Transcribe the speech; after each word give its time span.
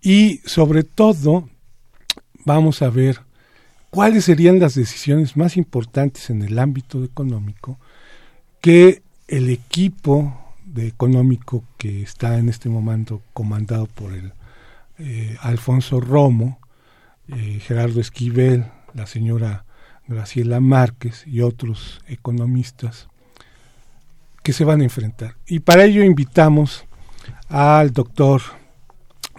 Y 0.00 0.40
sobre 0.44 0.84
todo, 0.84 1.48
vamos 2.44 2.82
a 2.82 2.90
ver 2.90 3.20
cuáles 3.90 4.24
serían 4.24 4.58
las 4.60 4.74
decisiones 4.74 5.36
más 5.36 5.56
importantes 5.56 6.30
en 6.30 6.42
el 6.42 6.58
ámbito 6.58 7.02
económico 7.02 7.78
que 8.60 9.02
el 9.28 9.48
equipo 9.48 10.54
de 10.64 10.86
económico 10.86 11.64
que 11.78 12.02
está 12.02 12.38
en 12.38 12.48
este 12.48 12.68
momento 12.68 13.22
comandado 13.32 13.86
por 13.86 14.12
el 14.12 14.32
eh, 14.98 15.36
Alfonso 15.40 16.00
Romo, 16.00 16.58
eh, 17.28 17.60
Gerardo 17.60 18.00
Esquivel, 18.00 18.66
la 18.94 19.06
señora 19.06 19.64
Graciela 20.08 20.60
Márquez 20.60 21.26
y 21.26 21.40
otros 21.40 22.00
economistas 22.06 23.08
que 24.42 24.52
se 24.52 24.64
van 24.64 24.80
a 24.80 24.84
enfrentar. 24.84 25.36
Y 25.46 25.60
para 25.60 25.84
ello 25.84 26.04
invitamos 26.04 26.84
al 27.48 27.92
doctor 27.92 28.42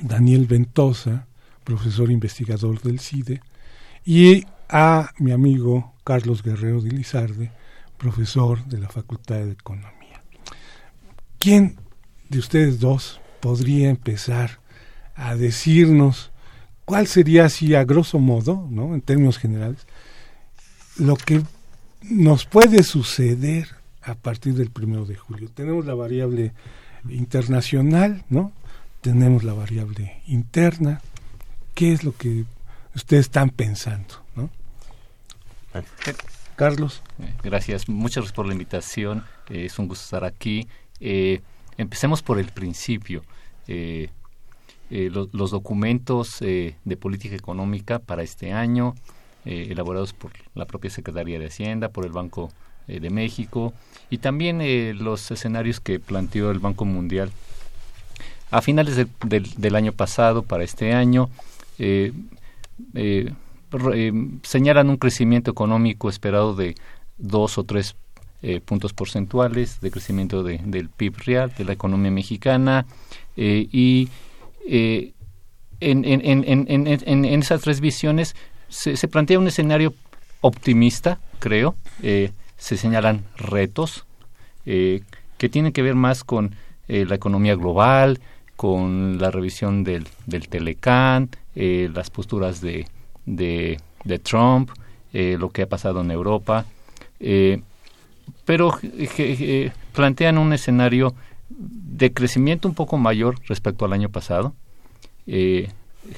Daniel 0.02 0.45
Ventosa, 0.45 1.27
profesor 1.63 2.12
investigador 2.12 2.81
del 2.81 2.99
CIDE, 2.99 3.41
y 4.05 4.45
a 4.70 5.12
mi 5.17 5.31
amigo 5.31 5.94
Carlos 6.03 6.44
Guerrero 6.44 6.81
de 6.81 6.91
Lizarde, 6.91 7.52
profesor 7.98 8.63
de 8.66 8.80
la 8.80 8.89
Facultad 8.89 9.38
de 9.38 9.52
Economía. 9.52 10.23
¿Quién 11.39 11.77
de 12.30 12.39
ustedes 12.39 12.80
dos 12.80 13.22
podría 13.39 13.89
empezar 13.89 14.59
a 15.16 15.36
decirnos 15.36 16.31
cuál 16.86 17.08
sería 17.08 17.45
así 17.45 17.75
a 17.75 17.84
grosso 17.84 18.20
modo, 18.20 18.67
¿no? 18.70 18.94
en 18.94 19.02
términos 19.02 19.38
generales, 19.38 19.86
lo 20.98 21.16
que 21.16 21.41
nos 22.02 22.45
puede 22.45 22.84
suceder 22.84 23.67
a 24.02 24.16
partir 24.16 24.53
del 24.53 24.70
primero 24.70 25.05
de 25.05 25.16
julio. 25.16 25.50
Tenemos 25.53 25.86
la 25.86 25.95
variable 25.95 26.53
internacional, 27.09 28.23
¿no? 28.30 28.53
Tenemos 29.07 29.45
la 29.45 29.53
variable 29.53 30.21
interna. 30.27 30.99
¿Qué 31.75 31.93
es 31.93 32.03
lo 32.03 32.13
que 32.13 32.43
ustedes 32.93 33.27
están 33.27 33.52
pensando, 33.52 34.16
¿no? 34.36 34.49
Carlos. 36.58 37.02
Gracias, 37.41 37.88
muchas 37.88 38.16
gracias 38.17 38.33
por 38.33 38.47
la 38.47 38.52
invitación. 38.52 39.23
Eh, 39.47 39.64
es 39.67 39.80
un 39.80 39.88
gusto 39.88 40.03
estar 40.03 40.25
aquí. 40.25 40.67
Eh, 40.99 41.39
empecemos 41.77 42.22
por 42.22 42.38
el 42.38 42.47
principio. 42.47 43.23
Eh, 43.69 44.09
los 44.89 45.52
documentos 45.52 46.39
de 46.42 46.97
política 46.99 47.38
económica 47.38 47.99
para 47.99 48.23
este 48.23 48.52
año, 48.52 48.94
elaborados 49.45 50.11
por 50.11 50.33
la 50.53 50.66
propia 50.66 50.92
Secretaría 50.92 51.39
de 51.39 51.47
Hacienda, 51.47 51.94
por 51.94 52.05
el 52.05 52.11
Banco 52.11 52.52
de 52.88 53.09
México 53.09 53.73
y 54.09 54.17
también 54.17 54.59
los 55.02 55.31
escenarios 55.31 55.80
que 55.80 56.02
planteó 56.02 56.52
el 56.52 56.59
Banco 56.59 56.83
Mundial 56.83 57.31
a 58.52 58.62
finales 58.62 59.08
del 59.28 59.76
año 59.76 59.92
pasado 59.92 60.44
para 60.44 60.64
este 60.64 60.94
año. 60.94 61.30
Eh, 62.94 63.31
eh, 63.94 64.14
señalan 64.44 64.89
un 64.89 64.98
crecimiento 64.98 65.52
económico 65.52 66.09
esperado 66.09 66.56
de 66.56 66.76
dos 67.17 67.58
o 67.58 67.66
tres 67.66 67.95
eh, 68.42 68.62
puntos 68.62 68.94
porcentuales 68.94 69.81
de 69.81 69.92
crecimiento 69.92 70.42
de, 70.42 70.59
del 70.64 70.89
PIB 70.89 71.17
real 71.26 71.54
de 71.58 71.66
la 71.66 71.73
economía 71.73 72.12
mexicana 72.12 72.86
eh, 73.36 73.67
y 73.72 74.09
en, 75.80 76.06
en, 76.06 76.22
en, 76.23 76.88
en, 76.88 77.26
esas 77.42 77.61
tres 77.61 77.82
visiones 77.82 78.36
se, 78.70 79.08
plantea 79.08 79.39
un 79.39 79.48
escenario 79.48 79.94
optimista, 80.42 81.20
creo. 81.39 81.76
se 82.02 82.78
señalan 82.78 83.23
retos 83.38 84.06
que 84.66 85.50
tienen 85.50 85.72
que 85.72 85.84
ver 85.84 85.95
más 85.95 86.23
con 86.23 86.56
la 86.88 87.16
economía 87.16 87.56
global, 87.56 88.20
con 88.58 89.19
la 89.19 89.31
revisión 89.31 89.86
del, 89.86 90.08
del 90.25 90.50
Telecán, 90.50 91.30
las 91.55 92.09
posturas 92.09 92.59
de, 92.59 92.86
de, 93.27 94.19
Trump, 94.19 94.72
eh, 95.14 95.38
lo 95.39 95.49
que 95.49 95.61
ha 95.61 95.69
pasado 95.69 96.02
en 96.02 96.11
Europa, 96.11 96.66
eh, 97.19 97.61
pero 98.45 98.77
eh, 98.83 99.71
plantean 99.93 100.37
un 100.37 100.54
escenario 100.54 101.14
de 101.49 102.11
crecimiento 102.14 102.67
un 102.67 102.73
poco 102.73 102.98
mayor 102.98 103.36
respecto 103.48 103.86
al 103.86 103.93
año 103.93 104.09
pasado. 104.09 104.54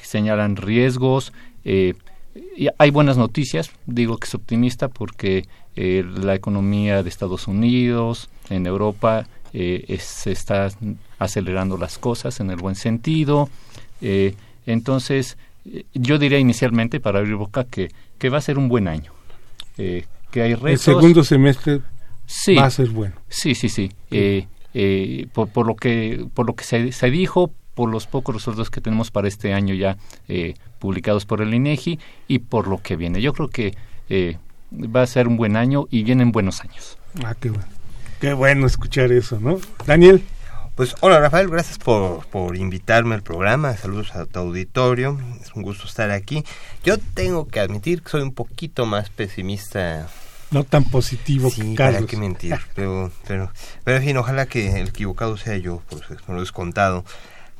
señalan 0.02 0.56
riesgos. 0.56 1.32
y 1.64 2.68
hay 2.78 2.90
buenas 2.90 3.16
noticias, 3.16 3.70
digo 3.86 4.16
que 4.18 4.26
es 4.26 4.34
optimista 4.34 4.88
porque 4.88 5.44
la 5.74 6.34
economía 6.34 7.02
de 7.02 7.08
Estados 7.08 7.48
Unidos, 7.48 8.28
en 8.50 8.66
Europa, 8.66 9.26
se 9.52 10.32
está 10.32 10.70
acelerando 11.20 11.76
las 11.76 11.98
cosas 11.98 12.40
en 12.40 12.50
el 12.50 12.56
buen 12.56 12.74
sentido. 12.74 13.48
entonces, 14.66 15.36
yo 15.94 16.18
diría 16.18 16.38
inicialmente, 16.38 17.00
para 17.00 17.20
abrir 17.20 17.36
boca, 17.36 17.64
que, 17.64 17.90
que 18.18 18.28
va 18.28 18.38
a 18.38 18.40
ser 18.40 18.58
un 18.58 18.68
buen 18.68 18.88
año. 18.88 19.12
Eh, 19.78 20.04
que 20.30 20.42
hay 20.42 20.54
retos. 20.54 20.70
El 20.70 20.78
segundo 20.78 21.24
semestre 21.24 21.80
va 22.56 22.66
a 22.66 22.70
ser 22.70 22.88
bueno. 22.90 23.14
Sí, 23.28 23.54
sí, 23.54 23.68
sí. 23.68 23.92
Eh, 24.10 24.46
eh, 24.74 25.26
por, 25.32 25.48
por, 25.48 25.66
lo 25.66 25.74
que, 25.74 26.26
por 26.34 26.46
lo 26.46 26.54
que 26.54 26.64
se, 26.64 26.92
se, 26.92 27.10
dijo, 27.10 27.52
por 27.74 27.90
los 27.90 28.06
pocos 28.06 28.34
resultados 28.34 28.70
que 28.70 28.80
tenemos 28.80 29.10
para 29.10 29.28
este 29.28 29.52
año 29.52 29.74
ya 29.74 29.96
publicados 30.78 31.26
por 31.26 31.42
el 31.42 31.52
INEGI 31.52 31.98
y 32.28 32.38
por 32.40 32.68
lo 32.68 32.78
que 32.78 32.96
viene. 32.96 33.20
Yo 33.20 33.32
creo 33.32 33.48
que 33.48 33.74
va 34.72 35.02
a 35.02 35.06
ser 35.06 35.28
un 35.28 35.36
buen 35.36 35.56
año 35.56 35.86
y 35.90 36.04
vienen 36.04 36.32
buenos 36.32 36.60
años. 36.60 36.98
Ah, 37.24 37.34
qué 37.38 37.50
bueno. 37.50 37.66
Qué 38.20 38.32
bueno 38.34 38.66
escuchar 38.66 39.12
eso, 39.12 39.40
¿no? 39.40 39.58
Daniel. 39.86 40.22
Pues 40.80 40.94
hola 41.00 41.20
Rafael, 41.20 41.50
gracias 41.50 41.76
por, 41.76 42.24
por 42.28 42.56
invitarme 42.56 43.14
al 43.14 43.22
programa, 43.22 43.76
saludos 43.76 44.16
a 44.16 44.24
tu 44.24 44.38
auditorio, 44.38 45.20
es 45.38 45.54
un 45.54 45.62
gusto 45.62 45.86
estar 45.86 46.10
aquí. 46.10 46.42
Yo 46.82 46.96
tengo 46.96 47.46
que 47.48 47.60
admitir 47.60 48.00
que 48.00 48.08
soy 48.08 48.22
un 48.22 48.32
poquito 48.32 48.86
más 48.86 49.10
pesimista. 49.10 50.08
No 50.50 50.64
tan 50.64 50.84
positivo 50.84 51.50
sí, 51.50 51.74
Carlos. 51.74 52.06
que 52.06 52.16
mentir, 52.16 52.56
pero, 52.74 53.12
pero, 53.28 53.52
pero 53.84 53.98
en 53.98 54.04
fin, 54.04 54.16
ojalá 54.16 54.46
que 54.46 54.80
el 54.80 54.88
equivocado 54.88 55.36
sea 55.36 55.58
yo, 55.58 55.82
por, 55.90 56.00
por 56.22 56.34
lo 56.36 56.40
descontado. 56.40 57.04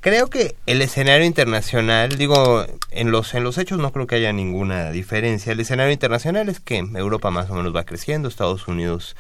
Creo 0.01 0.29
que 0.29 0.57
el 0.65 0.81
escenario 0.81 1.27
internacional, 1.27 2.17
digo, 2.17 2.65
en 2.91 3.11
los, 3.11 3.35
en 3.35 3.45
los 3.45 3.59
hechos 3.59 3.79
no 3.79 3.93
creo 3.93 4.07
que 4.07 4.15
haya 4.15 4.33
ninguna 4.33 4.93
diferencia. 4.93 5.53
El 5.53 5.61
escenario 5.61 5.93
internacional 5.93 6.49
es 6.49 6.59
que 6.59 6.79
Europa 6.79 7.31
más 7.31 7.51
o 7.51 7.55
menos 7.55 7.77
va 7.77 7.85
creciendo, 7.85 8.31
Estados 8.31 8.67
Unidos 8.67 9.15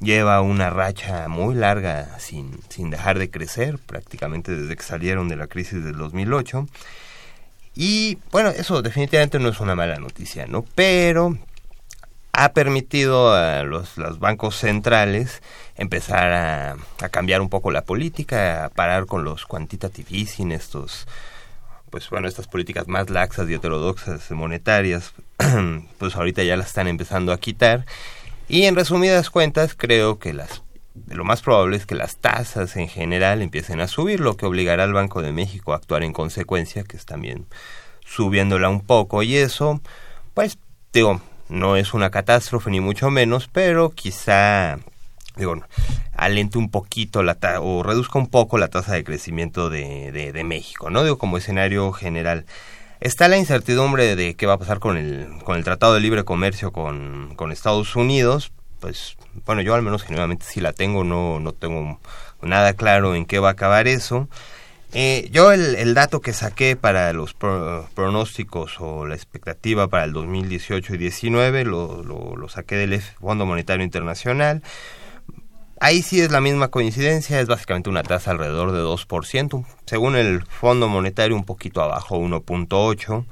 lleva 0.00 0.40
una 0.40 0.70
racha 0.70 1.28
muy 1.28 1.54
larga 1.54 2.18
sin, 2.18 2.58
sin 2.68 2.90
dejar 2.90 3.18
de 3.18 3.30
crecer, 3.30 3.78
prácticamente 3.78 4.54
desde 4.54 4.76
que 4.76 4.82
salieron 4.82 5.28
de 5.28 5.36
la 5.36 5.46
crisis 5.46 5.84
del 5.84 5.96
2008. 5.96 6.66
Y 7.74 8.18
bueno, 8.32 8.48
eso 8.50 8.82
definitivamente 8.82 9.38
no 9.38 9.48
es 9.48 9.60
una 9.60 9.74
mala 9.74 9.96
noticia, 9.96 10.46
¿no? 10.46 10.64
Pero 10.74 11.36
ha 12.32 12.52
permitido 12.52 13.34
a 13.34 13.62
los, 13.62 13.96
los 13.98 14.18
bancos 14.18 14.56
centrales 14.56 15.42
empezar 15.76 16.32
a, 16.32 16.76
a, 17.00 17.08
cambiar 17.10 17.40
un 17.40 17.48
poco 17.48 17.70
la 17.70 17.84
política, 17.84 18.64
a 18.64 18.68
parar 18.70 19.06
con 19.06 19.24
los 19.24 19.46
quantitative 19.46 20.08
easing, 20.10 20.52
estos, 20.52 21.06
pues 21.90 22.08
bueno, 22.08 22.28
estas 22.28 22.46
políticas 22.46 22.88
más 22.88 23.10
laxas 23.10 23.48
y 23.48 23.54
heterodoxas 23.54 24.30
monetarias, 24.30 25.12
pues 25.98 26.16
ahorita 26.16 26.42
ya 26.42 26.56
las 26.56 26.68
están 26.68 26.88
empezando 26.88 27.32
a 27.32 27.38
quitar 27.38 27.84
y 28.50 28.64
en 28.64 28.74
resumidas 28.74 29.30
cuentas, 29.30 29.74
creo 29.76 30.18
que 30.18 30.32
las 30.32 30.62
lo 31.08 31.24
más 31.24 31.42
probable 31.42 31.76
es 31.76 31.86
que 31.86 31.94
las 31.94 32.16
tasas 32.16 32.76
en 32.76 32.88
general 32.88 33.42
empiecen 33.42 33.80
a 33.80 33.88
subir, 33.88 34.20
lo 34.20 34.36
que 34.36 34.46
obligará 34.46 34.84
al 34.84 34.92
Banco 34.92 35.22
de 35.22 35.32
México 35.32 35.72
a 35.72 35.76
actuar 35.76 36.02
en 36.02 36.12
consecuencia, 36.12 36.84
que 36.84 36.96
es 36.96 37.06
también 37.06 37.46
subiéndola 38.04 38.68
un 38.68 38.80
poco. 38.80 39.22
Y 39.22 39.36
eso, 39.36 39.80
pues, 40.34 40.58
digo, 40.92 41.20
no 41.48 41.76
es 41.76 41.94
una 41.94 42.10
catástrofe 42.10 42.70
ni 42.70 42.80
mucho 42.80 43.10
menos, 43.10 43.48
pero 43.48 43.90
quizá, 43.90 44.78
digo, 45.36 45.62
alente 46.14 46.58
un 46.58 46.70
poquito 46.70 47.22
la 47.22 47.38
o 47.60 47.82
reduzca 47.82 48.18
un 48.18 48.28
poco 48.28 48.58
la 48.58 48.68
tasa 48.68 48.94
de 48.94 49.04
crecimiento 49.04 49.70
de, 49.70 50.12
de, 50.12 50.32
de 50.32 50.44
México, 50.44 50.90
¿no? 50.90 51.02
Digo, 51.02 51.18
como 51.18 51.38
escenario 51.38 51.92
general. 51.92 52.46
Está 53.00 53.28
la 53.28 53.38
incertidumbre 53.38 54.14
de 54.14 54.34
qué 54.34 54.44
va 54.44 54.54
a 54.54 54.58
pasar 54.58 54.78
con 54.78 54.98
el, 54.98 55.26
con 55.44 55.56
el 55.56 55.64
Tratado 55.64 55.94
de 55.94 56.00
Libre 56.00 56.24
Comercio 56.24 56.70
con, 56.70 57.34
con 57.34 57.50
Estados 57.50 57.96
Unidos. 57.96 58.52
Pues, 58.78 59.16
bueno, 59.46 59.62
yo 59.62 59.74
al 59.74 59.80
menos 59.80 60.02
generalmente 60.02 60.44
sí 60.46 60.60
la 60.60 60.74
tengo, 60.74 61.02
no, 61.02 61.40
no 61.40 61.52
tengo 61.52 61.98
nada 62.42 62.74
claro 62.74 63.14
en 63.14 63.24
qué 63.24 63.38
va 63.38 63.48
a 63.48 63.52
acabar 63.52 63.88
eso. 63.88 64.28
Eh, 64.92 65.28
yo 65.32 65.50
el, 65.52 65.76
el, 65.76 65.94
dato 65.94 66.20
que 66.20 66.34
saqué 66.34 66.76
para 66.76 67.12
los 67.14 67.32
pronósticos 67.32 68.76
o 68.80 69.06
la 69.06 69.14
expectativa 69.14 69.88
para 69.88 70.04
el 70.04 70.12
2018 70.12 70.94
y 70.94 70.98
19 70.98 71.64
lo, 71.64 72.02
lo, 72.02 72.36
lo 72.36 72.48
saqué 72.50 72.74
del 72.74 73.00
Fondo 73.00 73.46
Monetario 73.46 73.84
Internacional. 73.84 74.62
Ahí 75.82 76.02
sí 76.02 76.20
es 76.20 76.30
la 76.30 76.42
misma 76.42 76.68
coincidencia, 76.68 77.40
es 77.40 77.48
básicamente 77.48 77.88
una 77.88 78.02
tasa 78.02 78.32
alrededor 78.32 78.72
de 78.72 78.80
2%, 78.80 79.64
según 79.86 80.14
el 80.14 80.44
Fondo 80.44 80.88
Monetario 80.88 81.34
un 81.34 81.44
poquito 81.44 81.80
abajo, 81.80 82.18
1.8%. 82.18 83.24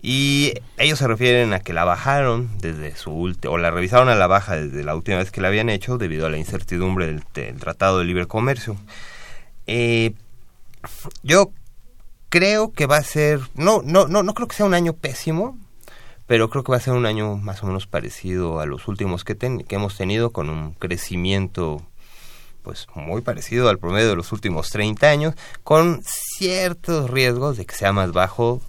Y 0.00 0.54
ellos 0.78 0.98
se 0.98 1.06
refieren 1.06 1.52
a 1.52 1.60
que 1.60 1.74
la 1.74 1.84
bajaron 1.84 2.48
desde 2.58 2.96
su 2.96 3.10
última, 3.10 3.52
o 3.52 3.58
la 3.58 3.70
revisaron 3.70 4.08
a 4.08 4.14
la 4.14 4.26
baja 4.26 4.56
desde 4.56 4.82
la 4.82 4.94
última 4.94 5.18
vez 5.18 5.30
que 5.30 5.42
la 5.42 5.48
habían 5.48 5.68
hecho 5.68 5.98
debido 5.98 6.24
a 6.24 6.30
la 6.30 6.38
incertidumbre 6.38 7.06
del, 7.06 7.22
Tratado 7.58 7.98
de 7.98 8.06
Libre 8.06 8.24
Comercio. 8.24 8.76
Eh, 9.66 10.14
yo 11.22 11.50
creo 12.30 12.72
que 12.72 12.86
va 12.86 12.96
a 12.96 13.02
ser, 13.02 13.40
no, 13.54 13.82
no, 13.84 14.08
no, 14.08 14.22
no 14.22 14.32
creo 14.32 14.48
que 14.48 14.56
sea 14.56 14.64
un 14.64 14.72
año 14.72 14.94
pésimo, 14.94 15.58
pero 16.28 16.50
creo 16.50 16.62
que 16.62 16.70
va 16.70 16.76
a 16.76 16.80
ser 16.80 16.92
un 16.92 17.06
año 17.06 17.36
más 17.36 17.62
o 17.64 17.66
menos 17.66 17.86
parecido 17.86 18.60
a 18.60 18.66
los 18.66 18.86
últimos 18.86 19.24
que, 19.24 19.36
que 19.36 19.74
hemos 19.74 19.96
tenido, 19.96 20.30
con 20.30 20.50
un 20.50 20.74
crecimiento 20.74 21.82
pues 22.62 22.86
muy 22.94 23.22
parecido 23.22 23.70
al 23.70 23.78
promedio 23.78 24.10
de 24.10 24.16
los 24.16 24.30
últimos 24.30 24.68
30 24.68 25.08
años, 25.08 25.34
con 25.64 26.02
ciertos 26.04 27.08
riesgos 27.08 27.56
de 27.56 27.64
que 27.64 27.74
sea 27.74 27.92
más 27.92 28.12
bajo 28.12 28.60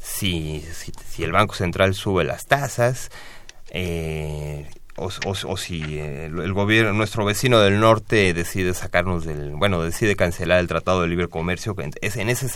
si, 0.00 0.64
si, 1.08 1.22
el 1.22 1.30
Banco 1.30 1.54
Central 1.54 1.94
sube 1.94 2.24
las 2.24 2.46
tasas, 2.46 3.10
eh, 3.70 4.68
o, 4.96 5.10
o, 5.24 5.56
si 5.56 5.98
el, 5.98 6.52
gobierno, 6.52 6.92
nuestro 6.92 7.24
vecino 7.24 7.60
del 7.60 7.78
norte 7.78 8.32
decide 8.32 8.72
sacarnos 8.74 9.24
del, 9.24 9.50
bueno, 9.52 9.82
decide 9.82 10.16
cancelar 10.16 10.58
el 10.58 10.68
Tratado 10.68 11.02
de 11.02 11.08
Libre 11.08 11.28
Comercio, 11.28 11.76
en 11.78 12.28
ese, 12.28 12.48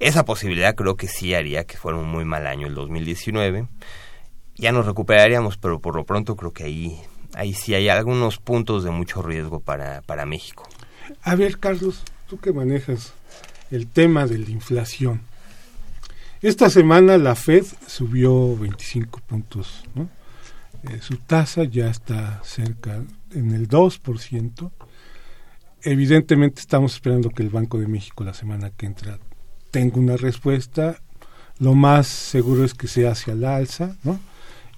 esa 0.00 0.24
posibilidad 0.24 0.74
creo 0.74 0.96
que 0.96 1.08
sí 1.08 1.34
haría 1.34 1.64
que 1.64 1.76
fuera 1.76 1.98
un 1.98 2.08
muy 2.08 2.24
mal 2.24 2.46
año 2.46 2.66
el 2.66 2.74
2019. 2.74 3.68
Ya 4.56 4.72
nos 4.72 4.86
recuperaríamos, 4.86 5.56
pero 5.58 5.80
por 5.80 5.96
lo 5.96 6.04
pronto 6.04 6.36
creo 6.36 6.52
que 6.52 6.64
ahí, 6.64 7.00
ahí 7.34 7.52
sí 7.54 7.74
hay 7.74 7.88
algunos 7.88 8.38
puntos 8.38 8.84
de 8.84 8.90
mucho 8.90 9.22
riesgo 9.22 9.60
para, 9.60 10.02
para 10.02 10.26
México. 10.26 10.68
A 11.22 11.34
ver, 11.34 11.58
Carlos, 11.58 12.02
tú 12.26 12.38
que 12.38 12.52
manejas 12.52 13.12
el 13.70 13.86
tema 13.86 14.26
de 14.26 14.38
la 14.38 14.50
inflación. 14.50 15.22
Esta 16.42 16.70
semana 16.70 17.18
la 17.18 17.34
Fed 17.34 17.64
subió 17.86 18.56
25 18.56 19.20
puntos, 19.26 19.84
¿no? 19.94 20.08
Eh, 20.84 21.00
su 21.00 21.16
tasa 21.16 21.64
ya 21.64 21.88
está 21.88 22.40
cerca 22.44 23.02
en 23.32 23.52
el 23.52 23.68
2%. 23.68 24.70
Evidentemente 25.82 26.60
estamos 26.60 26.94
esperando 26.94 27.30
que 27.30 27.42
el 27.42 27.50
Banco 27.50 27.78
de 27.78 27.86
México 27.86 28.22
la 28.24 28.34
semana 28.34 28.70
que 28.70 28.86
entra 28.86 29.18
tenga 29.76 29.98
una 29.98 30.16
respuesta. 30.16 31.02
Lo 31.58 31.74
más 31.74 32.06
seguro 32.06 32.64
es 32.64 32.72
que 32.72 32.88
sea 32.88 33.10
hacia 33.10 33.34
la 33.34 33.56
alza, 33.56 33.94
¿no? 34.04 34.18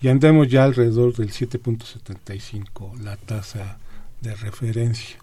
Y 0.01 0.09
andemos 0.09 0.49
ya 0.49 0.65
alrededor 0.65 1.15
del 1.15 1.31
7.75 1.31 2.99
la 2.99 3.17
tasa 3.17 3.79
de 4.21 4.35
referencia. 4.35 5.19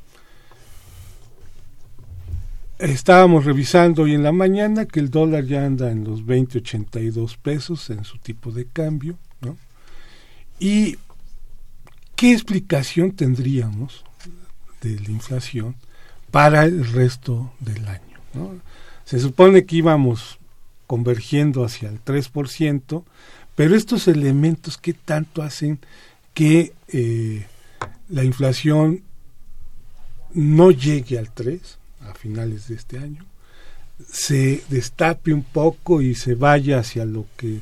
Estábamos 2.79 3.43
revisando 3.43 4.03
hoy 4.03 4.13
en 4.13 4.23
la 4.23 4.31
mañana 4.31 4.85
que 4.85 5.01
el 5.01 5.09
dólar 5.09 5.43
ya 5.43 5.65
anda 5.65 5.91
en 5.91 6.05
los 6.05 6.21
20.82 6.23 7.35
pesos 7.37 7.89
en 7.89 8.05
su 8.05 8.17
tipo 8.17 8.51
de 8.51 8.67
cambio. 8.67 9.17
¿Y 10.57 10.97
qué 12.15 12.31
explicación 12.31 13.11
tendríamos 13.11 14.05
de 14.79 15.01
la 15.01 15.09
inflación 15.09 15.75
para 16.31 16.63
el 16.63 16.87
resto 16.93 17.51
del 17.59 17.85
año? 17.89 18.61
Se 19.05 19.19
supone 19.19 19.65
que 19.65 19.77
íbamos 19.77 20.39
convergiendo 20.87 21.63
hacia 21.63 21.89
el 21.89 22.03
3%, 22.03 23.03
pero 23.55 23.75
estos 23.75 24.07
elementos, 24.07 24.77
¿qué 24.77 24.93
tanto 24.93 25.41
hacen 25.41 25.79
que 26.33 26.73
eh, 26.89 27.45
la 28.09 28.23
inflación 28.23 29.01
no 30.33 30.71
llegue 30.71 31.17
al 31.17 31.31
3 31.31 31.77
a 32.01 32.13
finales 32.13 32.67
de 32.67 32.75
este 32.75 32.97
año? 32.97 33.25
se 34.11 34.63
destape 34.69 35.33
un 35.33 35.43
poco 35.43 36.01
y 36.01 36.15
se 36.15 36.35
vaya 36.35 36.79
hacia 36.79 37.05
lo 37.05 37.25
que 37.37 37.61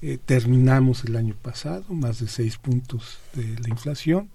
eh, 0.00 0.18
terminamos 0.24 1.04
el 1.04 1.16
año 1.16 1.34
pasado, 1.40 1.84
más 1.88 2.20
de 2.20 2.28
seis 2.28 2.56
puntos 2.56 3.18
de 3.34 3.58
la 3.60 3.68
inflación. 3.68 4.28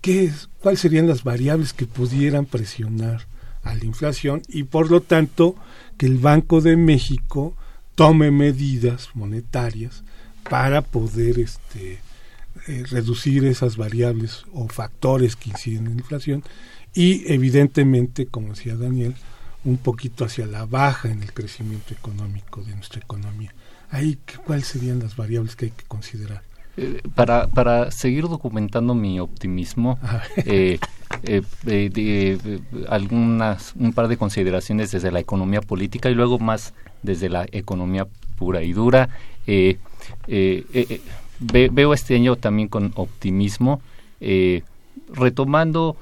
¿Qué 0.00 0.24
es, 0.24 0.48
¿Cuáles 0.60 0.80
serían 0.80 1.06
las 1.06 1.22
variables 1.22 1.72
que 1.72 1.86
pudieran 1.86 2.46
presionar 2.46 3.26
a 3.62 3.74
la 3.74 3.84
inflación 3.84 4.42
y 4.48 4.64
por 4.64 4.90
lo 4.90 5.00
tanto 5.00 5.54
que 5.96 6.06
el 6.06 6.18
Banco 6.18 6.60
de 6.60 6.76
México 6.76 7.54
tome 7.94 8.30
medidas 8.30 9.10
monetarias 9.14 10.02
para 10.48 10.82
poder 10.82 11.38
este, 11.38 12.00
eh, 12.66 12.84
reducir 12.90 13.44
esas 13.44 13.76
variables 13.76 14.44
o 14.52 14.68
factores 14.68 15.36
que 15.36 15.50
inciden 15.50 15.86
en 15.86 15.96
la 15.96 16.00
inflación 16.00 16.42
y 16.94 17.30
evidentemente, 17.32 18.26
como 18.26 18.48
decía 18.48 18.76
Daniel, 18.76 19.14
un 19.64 19.78
poquito 19.78 20.24
hacia 20.24 20.46
la 20.46 20.66
baja 20.66 21.10
en 21.10 21.22
el 21.22 21.32
crecimiento 21.32 21.94
económico 21.94 22.62
de 22.62 22.74
nuestra 22.74 23.00
economía 23.00 23.54
ahí 23.92 24.18
cuáles 24.44 24.66
serían 24.66 24.98
las 24.98 25.14
variables 25.14 25.54
que 25.54 25.66
hay 25.66 25.70
que 25.70 25.84
considerar. 25.84 26.42
Eh, 26.78 27.02
para, 27.14 27.48
para 27.48 27.90
seguir 27.90 28.28
documentando 28.28 28.94
mi 28.94 29.20
optimismo, 29.20 29.98
eh, 30.46 30.78
eh, 31.24 32.38
algunas, 32.88 33.74
un 33.76 33.92
par 33.92 34.08
de 34.08 34.16
consideraciones 34.16 34.90
desde 34.90 35.12
la 35.12 35.20
economía 35.20 35.60
política 35.60 36.08
y 36.08 36.14
luego 36.14 36.38
más 36.38 36.72
desde 37.02 37.28
la 37.28 37.46
economía 37.52 38.06
pura 38.38 38.62
y 38.62 38.72
dura. 38.72 39.10
veo 41.40 41.92
este 41.92 42.14
año 42.14 42.36
también 42.36 42.68
con 42.68 42.92
optimismo, 42.94 43.82
retomando 45.12 45.96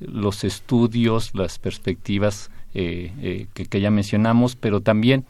los 0.00 0.44
estudios, 0.44 1.34
las 1.34 1.58
perspectivas 1.58 2.50
que, 2.74 3.46
que, 3.54 3.80
ya 3.80 3.90
mencionamos, 3.90 4.56
pero 4.56 4.82
también 4.82 5.24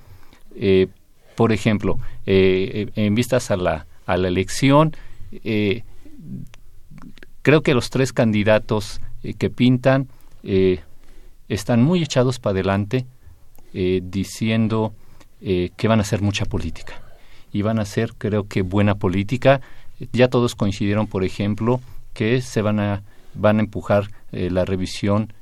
por 1.37 1.53
ejemplo, 1.53 1.99
en 2.25 3.15
vistas 3.15 3.51
a 3.51 3.57
la, 3.57 3.87
a 4.07 4.17
la 4.17 4.29
elección, 4.29 4.97
eh, 5.45 5.83
creo 7.43 7.63
que 7.63 7.75
los 7.75 7.91
tres 7.91 8.13
candidatos 8.13 9.01
eh, 9.23 9.35
que 9.35 9.51
pintan 9.51 10.09
están 11.49 11.83
muy 11.83 12.01
echados 12.01 12.39
para 12.39 12.53
adelante 12.53 13.05
diciendo 13.73 14.95
que 15.41 15.89
van 15.89 15.99
a 15.99 16.03
hacer 16.03 16.23
mucha 16.23 16.45
política. 16.45 17.03
Y 17.53 17.63
van 17.63 17.81
a 17.81 17.83
hacer, 17.83 18.15
creo 18.17 18.47
que, 18.47 18.63
buena 18.63 18.95
política. 18.95 19.61
Ya 20.13 20.29
todos 20.29 20.55
coincidieron, 20.55 21.09
por 21.09 21.25
ejemplo, 21.25 21.81
que 22.15 22.43
se 22.43 22.63
van 22.63 22.79
a, 22.79 23.03
van 23.35 23.59
a 23.59 23.63
empujar 23.63 24.13
la 24.31 24.65
revisión 24.65 25.33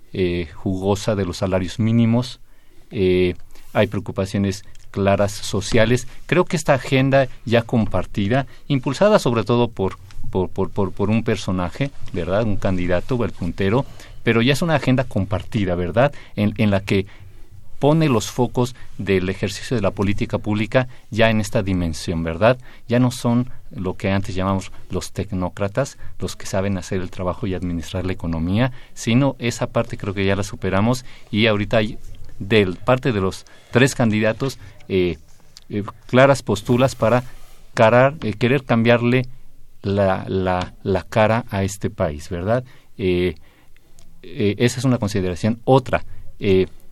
jugosa 0.55 1.15
de 1.17 1.27
los 1.27 1.37
salarios 1.37 1.79
mínimos. 1.79 2.41
hay 2.91 3.87
preocupaciones 3.91 4.65
claras 4.95 5.33
sociales. 5.33 6.07
Creo 6.27 6.45
que 6.45 6.57
esta 6.57 6.75
agenda 6.75 7.27
ya 7.45 7.63
compartida, 7.63 8.47
impulsada 8.69 9.19
sobre 9.19 9.43
todo 9.43 9.67
por, 9.67 9.99
por, 10.31 10.49
por, 10.49 10.93
por, 10.93 11.11
un 11.11 11.25
personaje, 11.25 11.91
¿verdad? 12.13 12.45
Un 12.45 12.55
candidato, 12.55 13.25
el 13.25 13.33
puntero, 13.33 13.85
pero 14.23 14.41
ya 14.41 14.53
es 14.53 14.63
una 14.63 14.77
agenda 14.77 15.03
compartida, 15.03 15.75
¿verdad? 15.75 16.13
En, 16.37 16.55
en 16.59 16.71
la 16.71 16.81
que 16.81 17.07
pone 17.81 18.09
los 18.09 18.31
focos 18.31 18.77
del 18.99 19.29
ejercicio 19.29 19.77
de 19.77 19.83
la 19.83 19.91
política 19.91 20.39
pública 20.39 20.87
ya 21.11 21.29
en 21.29 21.41
esta 21.41 21.65
dimensión, 21.65 22.23
¿verdad? 22.23 22.57
Ya 22.87 23.01
no 23.01 23.11
son 23.11 23.51
lo 23.75 23.97
que 23.97 24.13
antes 24.13 24.37
llamamos 24.37 24.71
los 24.91 25.11
tecnócratas, 25.11 25.99
los 26.21 26.37
que 26.37 26.47
saben 26.47 26.79
hacer 26.79 27.01
el 27.01 27.11
trabajo 27.11 27.49
y 27.49 27.55
administrar 27.55 28.07
la 28.07 28.13
economía, 28.13 28.71
sino 28.95 29.35
esa 29.41 29.67
parte 29.67 29.97
creo 29.97 30.15
que 30.15 30.25
ya 30.25 30.37
la 30.37 30.45
superamos 30.45 31.05
y 31.33 31.49
ahorita 31.49 31.79
hay 31.79 31.99
de 32.39 32.67
parte 32.85 33.13
de 33.13 33.21
los 33.21 33.45
tres 33.71 33.95
candidatos 33.95 34.59
eh, 34.89 35.17
eh, 35.69 35.83
claras 36.07 36.43
postulas 36.43 36.95
para 36.95 37.25
eh, 38.23 38.35
querer 38.39 38.65
cambiarle 38.65 39.27
la, 39.83 40.25
la, 40.29 40.75
la, 40.83 41.03
cara 41.03 41.45
a 41.51 41.63
este 41.63 41.91
país, 41.91 42.29
¿verdad? 42.31 42.65
esa 42.97 44.79
es 44.79 44.85
una 44.85 44.99
consideración. 44.99 45.61
Otra, 45.65 46.05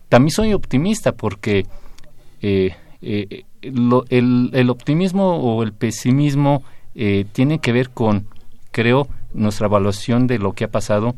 también 0.09 0.31
soy 0.31 0.53
optimista 0.53 1.13
porque 1.13 1.65
lo, 3.61 4.05
el, 4.09 4.49
el, 4.53 4.69
optimismo 4.69 5.37
o 5.37 5.63
el 5.63 5.73
pesimismo 5.73 6.63
tiene 6.93 7.59
que 7.59 7.71
ver 7.71 7.89
con, 7.89 8.27
creo, 8.71 9.07
nuestra 9.33 9.67
evaluación 9.67 10.27
de 10.27 10.37
lo 10.37 10.53
que 10.53 10.65
ha 10.65 10.71
pasado 10.71 11.15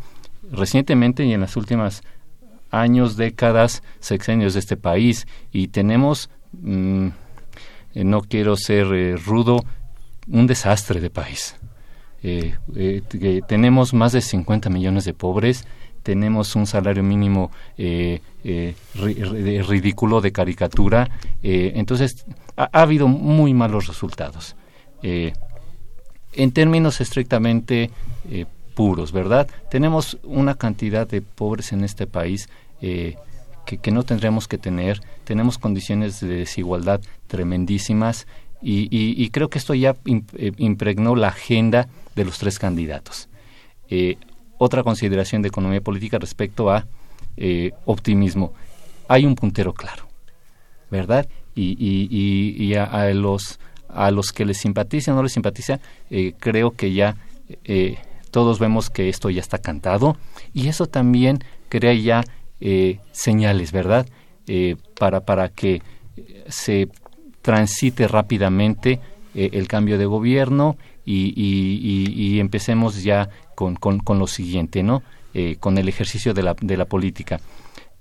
recientemente 0.51 1.25
y 1.25 1.33
en 1.33 1.41
las 1.41 1.57
últimas 1.57 2.03
años, 2.71 3.15
décadas, 3.17 3.83
sexenios 3.99 4.53
de 4.53 4.59
este 4.59 4.77
país 4.77 5.27
y 5.51 5.69
tenemos 5.69 6.29
Mm, 6.61 7.07
eh, 7.95 8.03
no 8.03 8.21
quiero 8.21 8.57
ser 8.57 8.87
eh, 8.93 9.15
rudo, 9.15 9.63
un 10.27 10.47
desastre 10.47 10.99
de 10.99 11.09
país. 11.09 11.55
Eh, 12.23 12.55
tenemos 13.47 13.93
más 13.93 14.11
de 14.11 14.21
50 14.21 14.69
millones 14.71 15.05
de 15.05 15.13
pobres, 15.13 15.67
tenemos 16.01 16.55
un 16.55 16.65
salario 16.65 17.03
mínimo 17.03 17.51
ridículo 19.67 20.21
de 20.21 20.31
caricatura, 20.31 21.07
entonces 21.43 22.25
ha, 22.57 22.81
habido 22.81 23.07
muy 23.07 23.53
malos 23.53 23.85
resultados. 23.85 24.55
en 25.03 26.51
términos 26.51 26.99
estrictamente 26.99 27.91
puros, 28.73 29.11
¿verdad? 29.11 29.47
Tenemos 29.69 30.17
una 30.23 30.55
cantidad 30.55 31.07
de 31.07 31.21
pobres 31.21 31.73
en 31.73 31.83
este 31.83 32.07
país 32.07 32.49
que, 33.65 33.91
no 33.91 34.03
tendremos 34.03 34.47
que 34.47 34.57
tener. 34.57 35.01
Tenemos 35.23 35.57
condiciones 35.57 36.19
de 36.19 36.27
desigualdad 36.27 37.01
tremendísimas 37.27 38.27
y, 38.61 39.29
creo 39.29 39.49
que 39.49 39.57
esto 39.57 39.73
ya 39.73 39.95
eh, 40.05 40.51
impregnó 40.57 41.15
la 41.15 41.29
agenda 41.29 41.87
de 42.15 42.25
los 42.25 42.37
tres 42.37 42.57
candidatos. 42.57 43.27
Eh, 43.89 44.17
otra 44.57 44.83
consideración 44.83 45.41
de 45.41 45.49
economía 45.49 45.81
política 45.81 46.17
respecto 46.17 46.71
a 46.71 46.85
eh, 47.37 47.71
optimismo. 47.85 48.53
Hay 49.07 49.25
un 49.25 49.35
puntero 49.35 49.73
claro. 49.73 50.07
¿verdad? 50.89 51.27
Y, 51.55 51.75
y, 51.79 52.75
a, 52.75 53.09
los 53.13 53.59
a 53.89 54.11
los 54.11 54.31
que 54.31 54.45
les 54.45 54.57
simpatiza 54.57 55.11
o 55.11 55.15
no 55.15 55.23
les 55.23 55.31
simpatiza, 55.31 55.79
creo 56.39 56.71
que 56.71 56.93
ya 56.93 57.15
todos 58.35 58.59
vemos 58.59 58.89
que 58.89 59.07
esto 59.07 59.29
ya 59.29 59.39
está 59.39 59.57
cantado 59.59 60.17
y 60.53 60.67
eso 60.67 60.87
también 60.87 61.39
crea 61.69 61.93
ya 61.93 62.25
eh, 62.67 62.99
señales, 63.11 63.71
¿verdad? 63.71 64.07
para, 64.99 65.21
para 65.21 65.49
que 65.49 65.81
se 66.47 66.87
transite 67.41 68.07
rápidamente 68.07 68.99
el 69.33 69.67
cambio 69.67 69.97
de 69.97 70.05
gobierno 70.05 70.77
y, 71.03 71.33
y, 71.35 72.39
empecemos 72.39 73.01
ya 73.01 73.27
con, 73.55 73.75
con, 73.75 74.19
lo 74.19 74.27
siguiente, 74.27 74.83
¿no? 74.83 75.01
con 75.59 75.79
el 75.79 75.89
ejercicio 75.89 76.35
de 76.35 76.43
la, 76.43 76.55
de 76.61 76.77
la 76.77 76.85
política. 76.85 77.39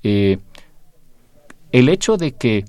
el 0.02 0.38
hecho 1.72 2.18
de 2.18 2.32
que 2.32 2.66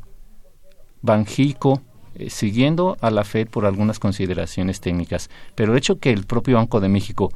Banjico 1.01 1.81
eh, 2.17 2.29
siguiendo 2.29 2.97
a 3.01 3.11
la 3.11 3.25
Fed 3.25 3.49
por 3.49 3.65
algunas 3.65 3.99
consideraciones 3.99 4.79
técnicas, 4.79 5.29
pero 5.53 5.73
el 5.73 5.77
hecho 5.77 5.99
que 5.99 6.11
el 6.11 6.25
propio 6.25 6.55
Banco 6.55 6.79
de 6.79 6.87
México 6.87 7.29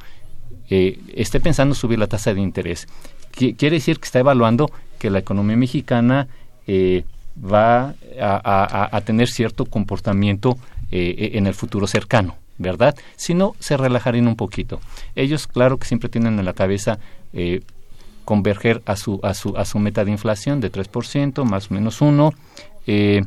eh, 0.70 0.98
esté 1.14 1.38
pensando 1.38 1.74
subir 1.74 1.98
la 1.98 2.06
tasa 2.06 2.32
de 2.32 2.40
interés, 2.40 2.88
quiere 3.30 3.76
decir 3.76 3.98
que 3.98 4.06
está 4.06 4.18
evaluando 4.18 4.70
que 4.98 5.10
la 5.10 5.18
economía 5.18 5.56
mexicana 5.56 6.28
eh, 6.66 7.04
va 7.42 7.94
a, 8.20 9.00
tener 9.04 9.28
cierto 9.28 9.64
comportamiento 9.64 10.58
en 10.90 11.46
el 11.46 11.54
futuro 11.54 11.86
cercano. 11.86 12.36
¿verdad? 12.58 12.94
Si 13.16 13.32
no, 13.32 13.54
se 13.58 13.78
relajarían 13.78 14.28
un 14.28 14.36
poquito. 14.36 14.80
Ellos, 15.16 15.46
claro 15.46 15.78
que 15.78 15.86
siempre 15.86 16.10
tienen 16.10 16.38
en 16.38 16.44
la 16.44 16.52
cabeza 16.52 16.98
converger 18.30 18.80
a 18.86 18.94
su, 18.94 19.18
a, 19.24 19.34
su, 19.34 19.56
a 19.56 19.64
su 19.64 19.80
meta 19.80 20.04
de 20.04 20.12
inflación 20.12 20.60
de 20.60 20.70
3%, 20.70 21.42
más 21.44 21.68
o 21.68 21.74
menos 21.74 22.00
1. 22.00 22.32
Eh, 22.86 23.22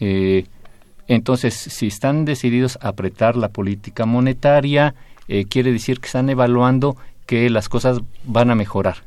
eh, 0.00 0.46
entonces, 1.08 1.52
si 1.52 1.88
están 1.88 2.24
decididos 2.24 2.78
a 2.80 2.88
apretar 2.88 3.36
la 3.36 3.48
política 3.48 4.06
monetaria, 4.06 4.94
eh, 5.28 5.44
quiere 5.44 5.72
decir 5.72 6.00
que 6.00 6.06
están 6.06 6.30
evaluando 6.30 6.96
que 7.30 7.48
las 7.48 7.68
cosas 7.68 8.00
van 8.24 8.50
a 8.50 8.56
mejorar, 8.56 9.04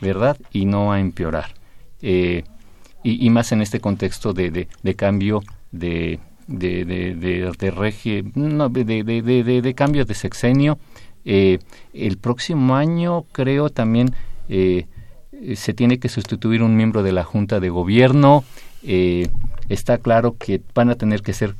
¿verdad? 0.00 0.36
Y 0.50 0.64
no 0.64 0.92
a 0.92 0.98
empeorar. 0.98 1.54
Eh, 2.02 2.42
y, 3.04 3.30
más 3.30 3.52
en 3.52 3.62
este 3.62 3.78
contexto 3.78 4.32
de, 4.32 4.66
de, 4.82 4.94
cambio 4.96 5.44
de, 5.70 6.18
de, 6.48 6.84
de, 6.84 7.14
de, 7.14 9.22
de, 9.22 9.62
de, 9.62 9.74
cambio 9.74 10.04
de 10.04 10.14
sexenio. 10.14 10.80
el 11.24 12.18
próximo 12.20 12.74
año 12.74 13.24
creo 13.30 13.70
también 13.70 14.16
se 14.48 15.72
tiene 15.72 16.00
que 16.00 16.08
sustituir 16.08 16.64
un 16.64 16.76
miembro 16.76 17.04
de 17.04 17.12
la 17.12 17.22
Junta 17.22 17.60
de 17.60 17.68
Gobierno. 17.68 18.42
Eh, 18.82 19.28
está 19.68 19.98
claro 19.98 20.36
que 20.36 20.60
van 20.74 20.90
a 20.90 20.96
tener 20.96 21.22
que 21.22 21.34
ser 21.34 21.54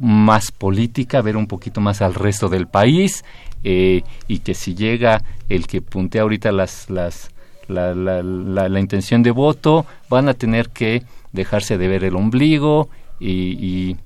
más 0.00 0.50
política, 0.50 1.22
ver 1.22 1.36
un 1.36 1.46
poquito 1.46 1.80
más 1.80 2.02
al 2.02 2.14
resto 2.14 2.48
del 2.48 2.66
país 2.66 3.24
eh, 3.62 4.02
y 4.26 4.38
que 4.38 4.54
si 4.54 4.74
llega 4.74 5.22
el 5.48 5.66
que 5.66 5.82
puntea 5.82 6.22
ahorita 6.22 6.52
las, 6.52 6.88
las, 6.88 7.30
la, 7.68 7.94
la, 7.94 8.22
la, 8.22 8.80
intención 8.80 9.22
de 9.22 9.30
voto, 9.30 9.86
van 10.08 10.28
a 10.28 10.34
tener 10.34 10.70
que 10.70 11.02
dejarse 11.32 11.76
de 11.76 11.88
ver 11.88 12.04
el 12.04 12.16
ombligo 12.16 12.88
y, 13.20 13.96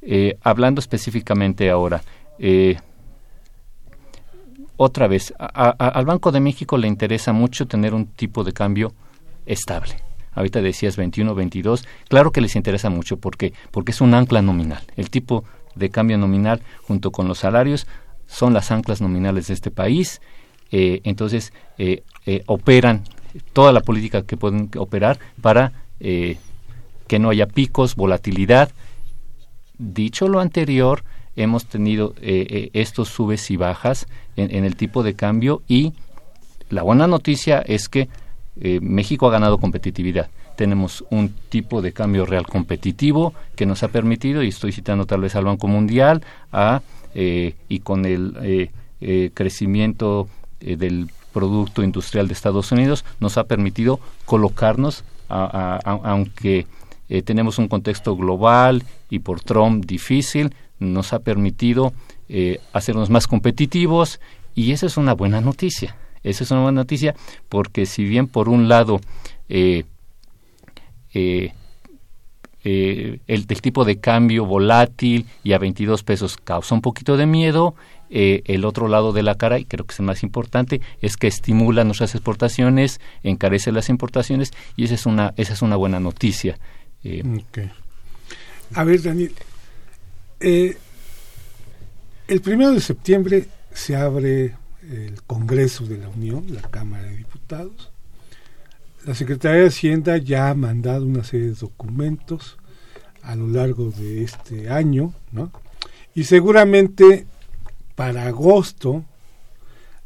eh, 0.00 0.38
hablando 0.42 0.80
específicamente 0.80 1.70
ahora, 1.70 2.02
eh, 2.38 2.76
otra 4.76 5.06
vez, 5.06 5.32
al 5.38 6.04
Banco 6.04 6.32
de 6.32 6.40
México 6.40 6.76
le 6.76 6.88
interesa 6.88 7.32
mucho 7.32 7.66
tener 7.66 7.94
un 7.94 8.06
tipo 8.06 8.42
de 8.42 8.52
cambio 8.52 8.92
estable 9.46 10.03
ahorita 10.34 10.62
decías 10.62 10.96
21, 10.96 11.34
22, 11.34 11.86
claro 12.08 12.32
que 12.32 12.40
les 12.40 12.56
interesa 12.56 12.90
mucho 12.90 13.16
porque 13.18 13.52
porque 13.70 13.92
es 13.92 14.00
un 14.00 14.14
ancla 14.14 14.42
nominal. 14.42 14.82
El 14.96 15.10
tipo 15.10 15.44
de 15.74 15.90
cambio 15.90 16.18
nominal 16.18 16.62
junto 16.82 17.10
con 17.10 17.28
los 17.28 17.38
salarios 17.38 17.86
son 18.26 18.54
las 18.54 18.70
anclas 18.70 19.00
nominales 19.00 19.48
de 19.48 19.54
este 19.54 19.70
país. 19.70 20.20
Eh, 20.70 21.00
entonces 21.04 21.52
eh, 21.78 22.02
eh, 22.26 22.42
operan 22.46 23.04
toda 23.52 23.72
la 23.72 23.80
política 23.80 24.22
que 24.22 24.36
pueden 24.36 24.70
operar 24.76 25.18
para 25.40 25.72
que 26.00 27.18
no 27.18 27.30
haya 27.30 27.46
picos, 27.46 27.94
volatilidad. 27.96 28.70
Dicho 29.78 30.28
lo 30.28 30.40
anterior, 30.40 31.02
hemos 31.34 31.64
tenido 31.64 32.14
estos 32.20 33.08
subes 33.08 33.50
y 33.50 33.56
bajas 33.56 34.06
en, 34.36 34.64
el 34.64 34.76
tipo 34.76 35.02
de 35.02 35.14
cambio 35.14 35.62
y 35.66 35.94
la 36.68 36.82
buena 36.82 37.06
noticia 37.06 37.60
es 37.60 37.88
que 37.88 38.10
eh, 38.60 38.78
México 38.80 39.26
ha 39.26 39.30
ganado 39.30 39.58
competitividad. 39.58 40.28
Tenemos 40.56 41.04
un 41.10 41.30
tipo 41.48 41.82
de 41.82 41.92
cambio 41.92 42.26
real 42.26 42.46
competitivo 42.46 43.34
que 43.56 43.66
nos 43.66 43.82
ha 43.82 43.88
permitido, 43.88 44.42
y 44.42 44.48
estoy 44.48 44.72
citando 44.72 45.06
tal 45.06 45.20
vez 45.20 45.34
al 45.34 45.44
Banco 45.44 45.66
Mundial, 45.66 46.22
a, 46.52 46.82
eh, 47.14 47.54
y 47.68 47.80
con 47.80 48.04
el 48.04 48.70
eh, 49.00 49.30
crecimiento 49.34 50.28
del 50.60 51.10
Producto 51.32 51.82
Industrial 51.82 52.28
de 52.28 52.34
Estados 52.34 52.70
Unidos, 52.72 53.04
nos 53.20 53.36
ha 53.36 53.44
permitido 53.44 53.98
colocarnos, 54.24 55.04
aunque 55.28 56.66
tenemos 57.24 57.58
un 57.58 57.68
contexto 57.68 58.16
global 58.16 58.84
y 59.10 59.18
por 59.18 59.40
Trump 59.40 59.84
difícil, 59.84 60.54
nos 60.78 61.12
ha 61.12 61.18
permitido 61.18 61.92
hacernos 62.72 63.10
más 63.10 63.26
competitivos 63.26 64.20
y 64.54 64.72
esa 64.72 64.86
es 64.86 64.96
una 64.96 65.12
buena 65.12 65.40
noticia. 65.42 65.96
Esa 66.24 66.42
es 66.42 66.50
una 66.50 66.62
buena 66.62 66.80
noticia 66.80 67.14
porque 67.48 67.86
si 67.86 68.04
bien 68.04 68.26
por 68.26 68.48
un 68.48 68.68
lado 68.68 69.00
eh, 69.48 69.84
eh, 71.12 71.52
eh, 72.64 73.20
el, 73.26 73.46
tipo 73.46 73.84
de 73.84 74.00
cambio 74.00 74.46
volátil 74.46 75.26
y 75.44 75.52
a 75.52 75.58
22 75.58 76.02
pesos 76.02 76.38
causa 76.38 76.74
un 76.74 76.80
poquito 76.80 77.16
de 77.18 77.26
miedo, 77.26 77.74
el 78.10 78.64
otro 78.64 78.86
lado 78.86 79.12
de 79.12 79.24
la 79.24 79.34
cara, 79.34 79.58
y 79.58 79.64
creo 79.64 79.84
que 79.84 79.92
es 79.92 79.98
el 79.98 80.06
más 80.06 80.22
importante, 80.22 80.80
es 81.00 81.16
que 81.16 81.26
estimula 81.26 81.82
nuestras 81.82 82.14
exportaciones, 82.14 83.00
encarece 83.24 83.72
las 83.72 83.88
importaciones 83.88 84.52
y 84.76 84.84
esa 84.84 84.94
es 84.94 85.04
una, 85.04 85.34
esa 85.36 85.52
es 85.52 85.62
una 85.62 85.74
buena 85.74 85.98
noticia. 85.98 86.58
A 88.74 88.84
ver, 88.84 89.02
Daniel, 89.02 89.34
el 90.40 90.76
primero 92.40 92.72
de 92.72 92.80
septiembre 92.80 93.46
se 93.72 93.96
abre 93.96 94.54
el 94.90 95.22
Congreso 95.22 95.86
de 95.86 95.98
la 95.98 96.08
Unión, 96.08 96.46
la 96.52 96.62
Cámara 96.62 97.04
de 97.04 97.16
Diputados. 97.16 97.90
La 99.06 99.14
Secretaría 99.14 99.62
de 99.62 99.68
Hacienda 99.68 100.16
ya 100.16 100.50
ha 100.50 100.54
mandado 100.54 101.04
una 101.04 101.24
serie 101.24 101.48
de 101.48 101.54
documentos 101.54 102.58
a 103.22 103.36
lo 103.36 103.48
largo 103.48 103.90
de 103.90 104.22
este 104.22 104.70
año, 104.70 105.14
¿no? 105.32 105.50
Y 106.14 106.24
seguramente 106.24 107.26
para 107.94 108.26
agosto 108.26 109.04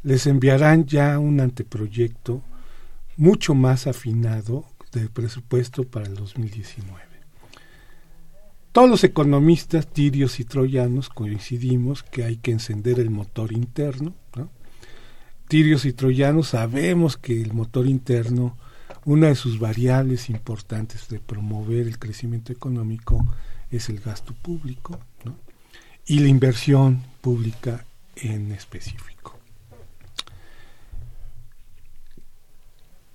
les 0.03 0.27
enviarán 0.27 0.85
ya 0.85 1.19
un 1.19 1.39
anteproyecto 1.39 2.41
mucho 3.17 3.53
más 3.53 3.87
afinado 3.87 4.65
del 4.91 5.09
presupuesto 5.09 5.83
para 5.83 6.05
el 6.05 6.15
2019. 6.15 7.09
Todos 8.71 8.89
los 8.89 9.03
economistas 9.03 9.87
tirios 9.87 10.39
y 10.39 10.45
troyanos 10.45 11.09
coincidimos 11.09 12.03
que 12.03 12.23
hay 12.23 12.37
que 12.37 12.51
encender 12.51 12.99
el 12.99 13.09
motor 13.09 13.51
interno, 13.51 14.13
¿no? 14.28 14.28
Tirios 15.49 15.83
y 15.85 15.93
troyanos 15.93 16.49
sabemos 16.49 17.17
que 17.17 17.41
el 17.41 17.53
motor 17.53 17.87
interno, 17.87 18.55
una 19.03 19.27
de 19.27 19.35
sus 19.35 19.59
variables 19.59 20.29
importantes 20.29 21.09
de 21.09 21.19
promover 21.19 21.87
el 21.87 21.97
crecimiento 21.97 22.53
económico 22.53 23.25
es 23.71 23.89
el 23.89 23.99
gasto 23.99 24.33
público 24.35 24.99
y 26.05 26.19
la 26.19 26.27
inversión 26.27 27.03
pública 27.21 27.83
en 28.15 28.51
específico. 28.51 29.39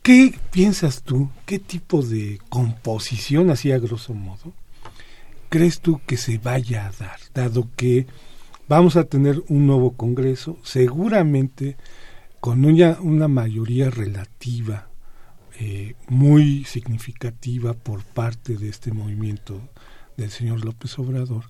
¿Qué 0.03 0.37
piensas 0.51 1.03
tú? 1.03 1.31
¿Qué 1.47 1.61
tipo 1.61 2.03
de 2.03 2.41
composición, 2.49 3.51
así 3.51 3.71
a 3.71 3.79
grosso 3.79 4.13
modo, 4.13 4.53
crees 5.49 5.81
tú 5.81 6.01
que 6.05 6.17
se 6.17 6.39
vaya 6.39 6.89
a 6.89 6.93
dar, 6.93 7.21
dado 7.33 7.69
que 7.77 8.09
vamos 8.69 8.97
a 8.97 9.05
tener 9.05 9.41
un 9.49 9.69
nuevo 9.69 9.93
Congreso, 9.93 10.59
seguramente 10.65 11.77
con 12.45 12.67
una, 12.67 12.99
una 13.01 13.27
mayoría 13.27 13.89
relativa 13.89 14.89
eh, 15.59 15.95
muy 16.09 16.65
significativa 16.65 17.73
por 17.73 18.05
parte 18.05 18.59
de 18.59 18.69
este 18.69 18.93
movimiento 18.93 19.63
del 20.19 20.31
señor 20.31 20.63
López 20.63 20.99
Obrador 20.99 21.45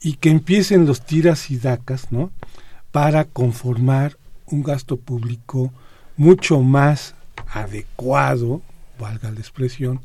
y 0.00 0.14
que 0.14 0.30
empiecen 0.30 0.86
los 0.86 1.06
tiras 1.06 1.52
y 1.52 1.58
dacas 1.58 2.10
¿no? 2.10 2.32
para 2.90 3.26
conformar 3.26 4.16
un 4.46 4.64
gasto 4.64 4.96
público 4.96 5.72
mucho 6.16 6.58
más 6.62 7.14
adecuado, 7.46 8.60
valga 8.98 9.30
la 9.30 9.38
expresión, 9.38 10.00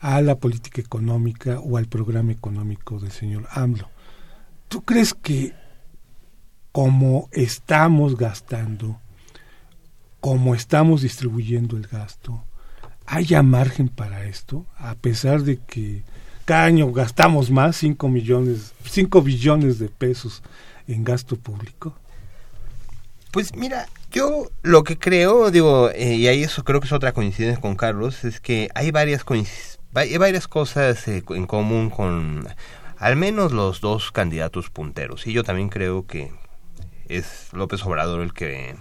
a 0.00 0.20
la 0.20 0.34
política 0.34 0.80
económica 0.80 1.60
o 1.60 1.76
al 1.76 1.86
programa 1.86 2.32
económico 2.32 2.98
del 2.98 3.12
señor 3.12 3.46
AMLO. 3.52 3.88
¿Tú 4.66 4.82
crees 4.82 5.14
que 5.14 5.54
como 6.72 7.28
estamos 7.30 8.16
gastando, 8.16 8.98
como 10.20 10.54
estamos 10.54 11.02
distribuyendo 11.02 11.76
el 11.76 11.86
gasto, 11.86 12.44
haya 13.06 13.42
margen 13.42 13.88
para 13.88 14.24
esto, 14.24 14.66
a 14.76 14.94
pesar 14.94 15.42
de 15.42 15.58
que 15.58 16.02
cada 16.44 16.64
año 16.64 16.92
gastamos 16.92 17.50
más, 17.50 17.76
5 17.76 18.08
millones, 18.08 18.72
5 18.84 19.22
billones 19.22 19.78
de 19.78 19.88
pesos 19.88 20.42
en 20.86 21.04
gasto 21.04 21.36
público? 21.36 21.94
Pues 23.30 23.54
mira, 23.54 23.88
yo 24.10 24.48
lo 24.62 24.82
que 24.82 24.98
creo, 24.98 25.50
digo, 25.50 25.90
eh, 25.90 26.14
y 26.14 26.26
ahí 26.26 26.42
eso 26.42 26.64
creo 26.64 26.80
que 26.80 26.86
es 26.86 26.92
otra 26.92 27.12
coincidencia 27.12 27.60
con 27.60 27.76
Carlos, 27.76 28.24
es 28.24 28.40
que 28.40 28.68
hay 28.74 28.90
varias 28.90 29.24
hay 29.94 30.16
varias 30.18 30.48
cosas 30.48 31.06
eh, 31.08 31.22
en 31.30 31.46
común 31.46 31.90
con 31.90 32.46
al 32.98 33.16
menos 33.16 33.52
los 33.52 33.80
dos 33.80 34.12
candidatos 34.12 34.70
punteros. 34.70 35.26
Y 35.26 35.32
yo 35.32 35.42
también 35.42 35.68
creo 35.68 36.06
que 36.06 36.32
es 37.08 37.48
López 37.52 37.84
Obrador 37.84 38.20
el 38.20 38.32
que 38.32 38.76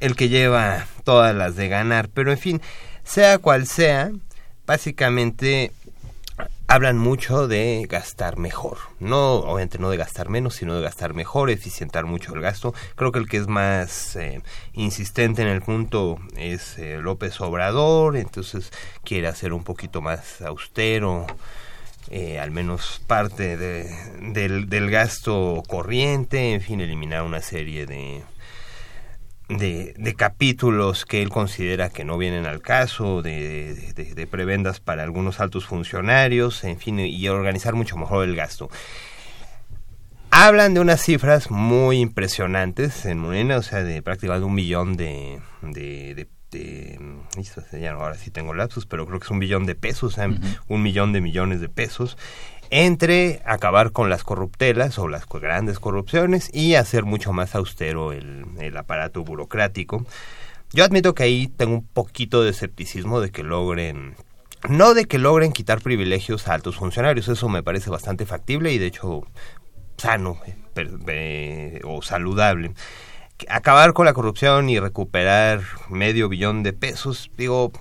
el 0.00 0.16
que 0.16 0.28
lleva 0.28 0.86
todas 1.04 1.34
las 1.34 1.56
de 1.56 1.68
ganar, 1.68 2.08
pero 2.08 2.30
en 2.30 2.38
fin, 2.38 2.62
sea 3.04 3.38
cual 3.38 3.66
sea, 3.66 4.10
básicamente 4.66 5.72
hablan 6.68 6.98
mucho 6.98 7.48
de 7.48 7.86
gastar 7.88 8.36
mejor. 8.36 8.78
No, 9.00 9.36
obviamente 9.36 9.78
no 9.78 9.90
de 9.90 9.96
gastar 9.96 10.28
menos, 10.28 10.56
sino 10.56 10.76
de 10.76 10.82
gastar 10.82 11.14
mejor, 11.14 11.50
eficientar 11.50 12.04
mucho 12.04 12.34
el 12.34 12.42
gasto. 12.42 12.74
Creo 12.94 13.10
que 13.10 13.18
el 13.18 13.28
que 13.28 13.38
es 13.38 13.48
más 13.48 14.14
eh, 14.16 14.42
insistente 14.74 15.42
en 15.42 15.48
el 15.48 15.62
punto 15.62 16.18
es 16.36 16.78
eh, 16.78 16.98
López 17.00 17.40
Obrador, 17.40 18.16
entonces 18.16 18.70
quiere 19.02 19.28
hacer 19.28 19.52
un 19.52 19.64
poquito 19.64 20.00
más 20.02 20.42
austero. 20.42 21.26
Eh, 22.10 22.38
al 22.38 22.50
menos 22.50 23.02
parte 23.06 23.58
de, 23.58 23.90
del, 24.32 24.70
del 24.70 24.90
gasto 24.90 25.62
corriente, 25.68 26.54
en 26.54 26.62
fin, 26.62 26.80
eliminar 26.80 27.22
una 27.22 27.42
serie 27.42 27.84
de, 27.84 28.22
de, 29.48 30.14
capítulos 30.16 31.04
que 31.04 31.22
él 31.22 31.30
considera 31.30 31.88
que 31.88 32.04
no 32.04 32.18
vienen 32.18 32.46
al 32.46 32.60
caso, 32.60 33.22
de, 33.22 33.74
de, 33.94 34.26
prebendas 34.26 34.80
para 34.80 35.02
algunos 35.02 35.40
altos 35.40 35.64
funcionarios, 35.64 36.64
en 36.64 36.78
fin, 36.78 37.00
y 37.00 37.28
organizar 37.28 37.74
mucho 37.74 37.96
mejor 37.96 38.24
el 38.24 38.36
gasto. 38.36 38.68
Hablan 40.30 40.74
de 40.74 40.80
unas 40.80 41.00
cifras 41.00 41.50
muy 41.50 42.00
impresionantes 42.00 43.06
en 43.06 43.18
Morena, 43.18 43.56
o 43.56 43.62
sea, 43.62 43.82
de 43.82 44.02
prácticamente 44.02 44.46
un 44.46 44.54
millón 44.54 44.96
de, 44.96 45.40
de, 45.62 46.28
ahora 47.90 48.14
sí 48.14 48.30
tengo 48.30 48.54
lapsus, 48.54 48.86
pero 48.86 49.06
creo 49.06 49.18
que 49.18 49.24
es 49.24 49.30
un 49.30 49.38
billón 49.38 49.66
de 49.66 49.74
pesos, 49.74 50.12
o 50.12 50.16
sea, 50.16 50.28
un 50.68 50.82
millón 50.82 51.12
de 51.12 51.20
millones 51.20 51.60
de 51.60 51.68
pesos 51.68 52.16
entre 52.70 53.42
acabar 53.44 53.92
con 53.92 54.10
las 54.10 54.24
corruptelas 54.24 54.98
o 54.98 55.08
las 55.08 55.26
grandes 55.26 55.78
corrupciones 55.78 56.50
y 56.52 56.74
hacer 56.74 57.04
mucho 57.04 57.32
más 57.32 57.54
austero 57.54 58.12
el, 58.12 58.44
el 58.58 58.76
aparato 58.76 59.24
burocrático. 59.24 60.04
Yo 60.72 60.84
admito 60.84 61.14
que 61.14 61.22
ahí 61.22 61.48
tengo 61.48 61.74
un 61.74 61.86
poquito 61.86 62.42
de 62.42 62.50
escepticismo 62.50 63.20
de 63.20 63.30
que 63.30 63.42
logren 63.42 64.16
no 64.68 64.94
de 64.94 65.04
que 65.04 65.18
logren 65.18 65.52
quitar 65.52 65.80
privilegios 65.80 66.48
a 66.48 66.54
altos 66.54 66.76
funcionarios, 66.76 67.28
eso 67.28 67.48
me 67.48 67.62
parece 67.62 67.90
bastante 67.90 68.26
factible 68.26 68.72
y 68.72 68.78
de 68.78 68.86
hecho 68.86 69.22
sano 69.96 70.40
eh, 70.76 71.80
o 71.84 72.02
saludable. 72.02 72.72
Acabar 73.48 73.92
con 73.92 74.04
la 74.04 74.14
corrupción 74.14 74.68
y 74.68 74.80
recuperar 74.80 75.62
medio 75.88 76.28
billón 76.28 76.64
de 76.64 76.72
pesos, 76.72 77.30
digo, 77.36 77.72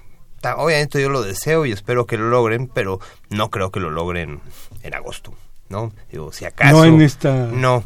obviamente 0.58 1.02
yo 1.02 1.10
lo 1.10 1.22
deseo 1.22 1.66
y 1.66 1.72
espero 1.72 2.06
que 2.06 2.18
lo 2.18 2.30
logren, 2.30 2.68
pero 2.68 3.00
no 3.30 3.50
creo 3.50 3.72
que 3.72 3.80
lo 3.80 3.90
logren 3.90 4.42
en 4.84 4.94
agosto, 4.94 5.34
¿no? 5.70 5.92
Digo, 6.12 6.32
si 6.32 6.46
acaso... 6.46 6.78
No 6.78 6.86
en 6.86 7.02
esta... 7.02 7.48
No. 7.48 7.84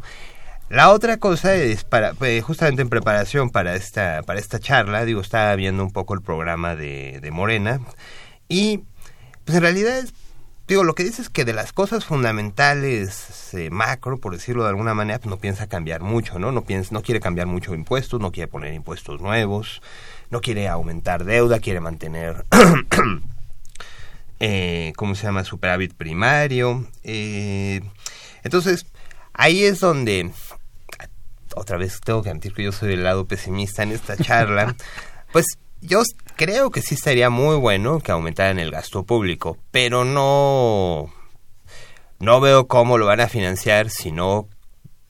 La 0.70 0.92
otra 0.92 1.18
cosa 1.18 1.54
es 1.56 1.84
para 1.84 2.14
pues, 2.14 2.42
justamente 2.44 2.82
en 2.82 2.88
preparación 2.88 3.50
para 3.50 3.76
esta 3.76 4.24
para 4.24 4.40
esta 4.40 4.58
charla, 4.58 5.04
digo, 5.04 5.20
estaba 5.20 5.54
viendo 5.58 5.84
un 5.84 5.92
poco 5.92 6.14
el 6.14 6.22
programa 6.22 6.78
de, 6.78 7.20
de 7.22 7.30
Morena 7.30 7.82
y 8.48 8.86
pues 9.44 9.58
en 9.58 9.64
realidad 9.64 9.98
es 9.98 10.14
digo, 10.72 10.86
lo 10.86 10.96
que 10.96 11.04
dice 11.04 11.22
es 11.22 11.30
que 11.30 11.44
de 11.44 11.52
las 11.52 11.74
cosas 11.74 12.06
fundamentales 12.06 13.54
eh, 13.54 13.70
macro, 13.70 14.18
por 14.20 14.32
decirlo 14.32 14.64
de 14.64 14.70
alguna 14.70 14.94
manera, 14.94 15.20
pues 15.20 15.30
no 15.30 15.38
piensa 15.38 15.68
cambiar 15.68 16.02
mucho, 16.02 16.40
¿no? 16.40 16.54
No 16.54 16.64
piensa, 16.64 16.94
no 16.94 17.02
quiere 17.02 17.20
cambiar 17.20 17.48
mucho 17.48 17.74
impuestos, 17.76 18.22
no 18.22 18.32
quiere 18.32 18.48
poner 18.48 18.74
impuestos 18.74 19.20
nuevos, 19.20 19.82
no 20.32 20.42
quiere 20.42 20.68
aumentar 20.68 21.26
deuda, 21.26 21.60
quiere 21.60 21.82
mantener, 21.82 22.46
eh, 24.40 24.94
¿cómo 24.96 25.14
se 25.14 25.24
llama?, 25.24 25.44
superávit 25.44 25.94
primario. 25.94 26.88
Eh, 27.04 27.82
entonces, 28.44 28.86
ahí 29.34 29.64
es 29.64 29.82
donde, 29.82 30.32
otra 31.56 31.78
vez 31.78 32.00
tengo 32.02 32.24
que 32.24 32.30
admitir 32.30 32.54
que 32.54 32.64
yo 32.64 32.72
soy 32.72 32.90
del 32.90 33.04
lado 33.04 33.28
pesimista 33.28 33.84
en 33.84 33.92
esta 33.92 34.16
charla, 34.18 34.76
pues 35.32 35.46
yo 35.82 36.02
creo 36.38 36.72
que 36.72 36.82
sí 36.82 36.96
estaría 36.96 37.30
muy 37.30 37.58
bueno 37.58 38.00
que 38.00 38.12
aumentaran 38.12 38.58
el 38.58 38.72
gasto 38.72 39.04
público, 39.04 39.58
pero 39.72 40.06
no 40.06 41.12
no 42.20 42.40
veo 42.40 42.68
cómo 42.68 43.00
lo 43.00 43.08
van 43.08 43.20
a 43.20 43.28
financiar 43.28 43.90
si 43.90 44.12
no 44.12 44.48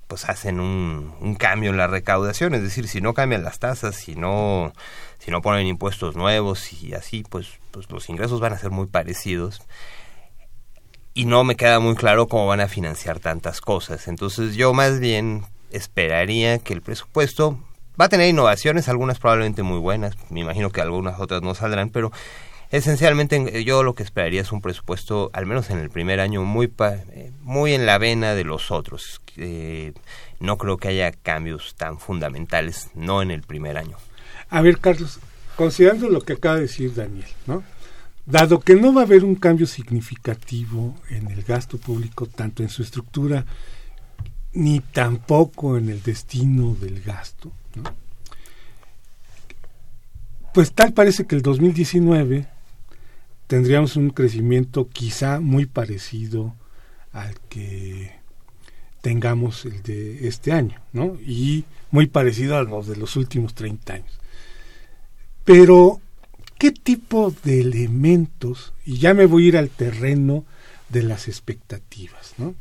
pues 0.08 0.26
hacen 0.26 0.60
un, 0.60 1.14
un 1.22 1.36
cambio 1.36 1.70
en 1.70 1.78
la 1.78 1.88
recaudación, 1.88 2.54
es 2.54 2.64
decir, 2.64 2.88
si 2.88 3.00
no 3.00 3.14
cambian 3.14 3.44
las 3.44 3.60
tasas, 3.60 3.96
si 3.96 4.16
no 4.16 4.74
si 5.24 5.30
no 5.30 5.42
ponen 5.44 5.68
impuestos 5.68 6.16
nuevos 6.16 6.74
y 6.74 6.96
así, 6.96 7.24
pues, 7.30 7.60
pues 7.70 7.90
los 7.92 8.10
ingresos 8.10 8.40
van 8.40 8.54
a 8.54 8.58
ser 8.58 8.72
muy 8.72 8.88
parecidos. 8.88 9.62
Y 11.14 11.26
no 11.26 11.44
me 11.44 11.56
queda 11.56 11.80
muy 11.80 11.94
claro 11.96 12.28
cómo 12.28 12.48
van 12.48 12.60
a 12.60 12.68
financiar 12.68 13.20
tantas 13.20 13.62
cosas. 13.62 14.08
Entonces 14.08 14.56
yo 14.56 14.74
más 14.74 15.00
bien 15.00 15.44
esperaría 15.70 16.58
que 16.58 16.74
el 16.74 16.82
presupuesto 16.82 17.60
va 18.00 18.06
a 18.06 18.10
tener 18.10 18.30
innovaciones, 18.30 18.90
algunas 18.90 19.20
probablemente 19.20 19.62
muy 19.62 19.78
buenas, 19.78 20.16
me 20.32 20.40
imagino 20.40 20.72
que 20.72 20.82
algunas 20.82 21.20
otras 21.20 21.44
no 21.44 21.54
saldrán, 21.54 21.92
pero 21.92 22.12
esencialmente 22.72 23.64
yo 23.64 23.84
lo 23.84 23.94
que 23.94 24.02
esperaría 24.02 24.42
es 24.42 24.52
un 24.52 24.62
presupuesto, 24.62 25.30
al 25.34 25.46
menos 25.46 25.70
en 25.70 25.78
el 25.78 25.92
primer 25.92 26.20
año, 26.20 26.44
muy, 26.44 26.74
eh, 26.80 27.32
muy 27.42 27.74
en 27.74 27.86
la 27.86 28.00
vena 28.00 28.34
de 28.34 28.44
los 28.44 28.72
otros. 28.72 29.22
no 30.40 30.58
creo 30.58 30.78
que 30.78 30.88
haya 30.88 31.12
cambios 31.12 31.76
tan 31.76 32.00
fundamentales, 32.00 32.90
no 32.96 33.22
en 33.22 33.30
el 33.30 33.44
primer 33.44 33.78
año. 33.78 33.98
A 34.52 34.62
ver, 34.62 34.80
Carlos, 34.80 35.20
considerando 35.56 36.10
lo 36.10 36.22
que 36.22 36.34
acaba 36.34 36.56
de 36.56 36.64
decir 36.64 36.94
Daniel, 36.94 37.26
¿no? 37.48 37.64
Dado 38.26 38.60
que 38.60 38.76
no 38.76 38.94
va 38.94 39.02
a 39.02 39.06
haber 39.06 39.24
un 39.24 39.36
cambio 39.36 39.66
significativo 39.66 40.96
en 41.10 41.32
el 41.32 41.42
gasto 41.44 41.78
público, 41.78 42.28
tanto 42.28 42.62
en 42.62 42.70
su 42.70 42.84
estructura 42.84 43.46
ni 44.54 44.82
tampoco 44.82 45.78
en 45.78 45.90
el 45.90 46.04
destino 46.04 46.76
del 46.76 47.02
gasto, 47.02 47.54
pues 50.54 50.74
tal 50.74 50.92
parece 50.92 51.26
que 51.26 51.36
el 51.36 51.42
2019 51.42 52.46
tendríamos 53.48 53.96
un 53.96 54.10
crecimiento 54.10 54.90
quizá 54.90 55.40
muy 55.40 55.66
parecido 55.66 56.54
al 57.14 57.40
que 57.48 58.12
tengamos 59.00 59.64
el 59.66 59.82
de 59.82 60.28
este 60.28 60.52
año, 60.52 60.82
¿no? 60.92 61.18
Y 61.26 61.64
muy 61.90 62.08
parecido 62.08 62.58
a 62.58 62.64
los 62.64 62.88
de 62.88 62.98
los 62.98 63.16
últimos 63.16 63.56
30 63.56 63.94
años. 63.94 64.21
Pero, 65.54 66.00
¿qué 66.58 66.72
tipo 66.72 67.36
de 67.44 67.60
elementos, 67.60 68.72
y 68.86 69.00
ya 69.00 69.14
me 69.14 69.26
voy 69.26 69.44
a 69.44 69.48
ir 69.50 69.58
al 69.58 69.70
terreno 69.70 70.46
de 70.88 71.04
las 71.04 71.28
expectativas, 71.28 72.36
¿no? 72.38 72.56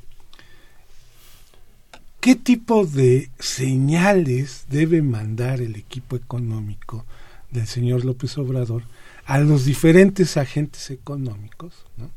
¿Qué 2.19 2.35
tipo 2.35 2.87
de 2.87 3.31
señales 3.39 4.65
debe 4.69 5.03
mandar 5.03 5.61
el 5.61 5.77
equipo 5.77 6.17
económico 6.17 7.07
del 7.53 7.69
señor 7.69 8.05
López 8.05 8.37
Obrador 8.39 8.83
a 9.25 9.39
los 9.39 9.65
diferentes 9.65 10.37
agentes 10.37 10.91
económicos, 10.91 11.87
¿no? 11.97 12.11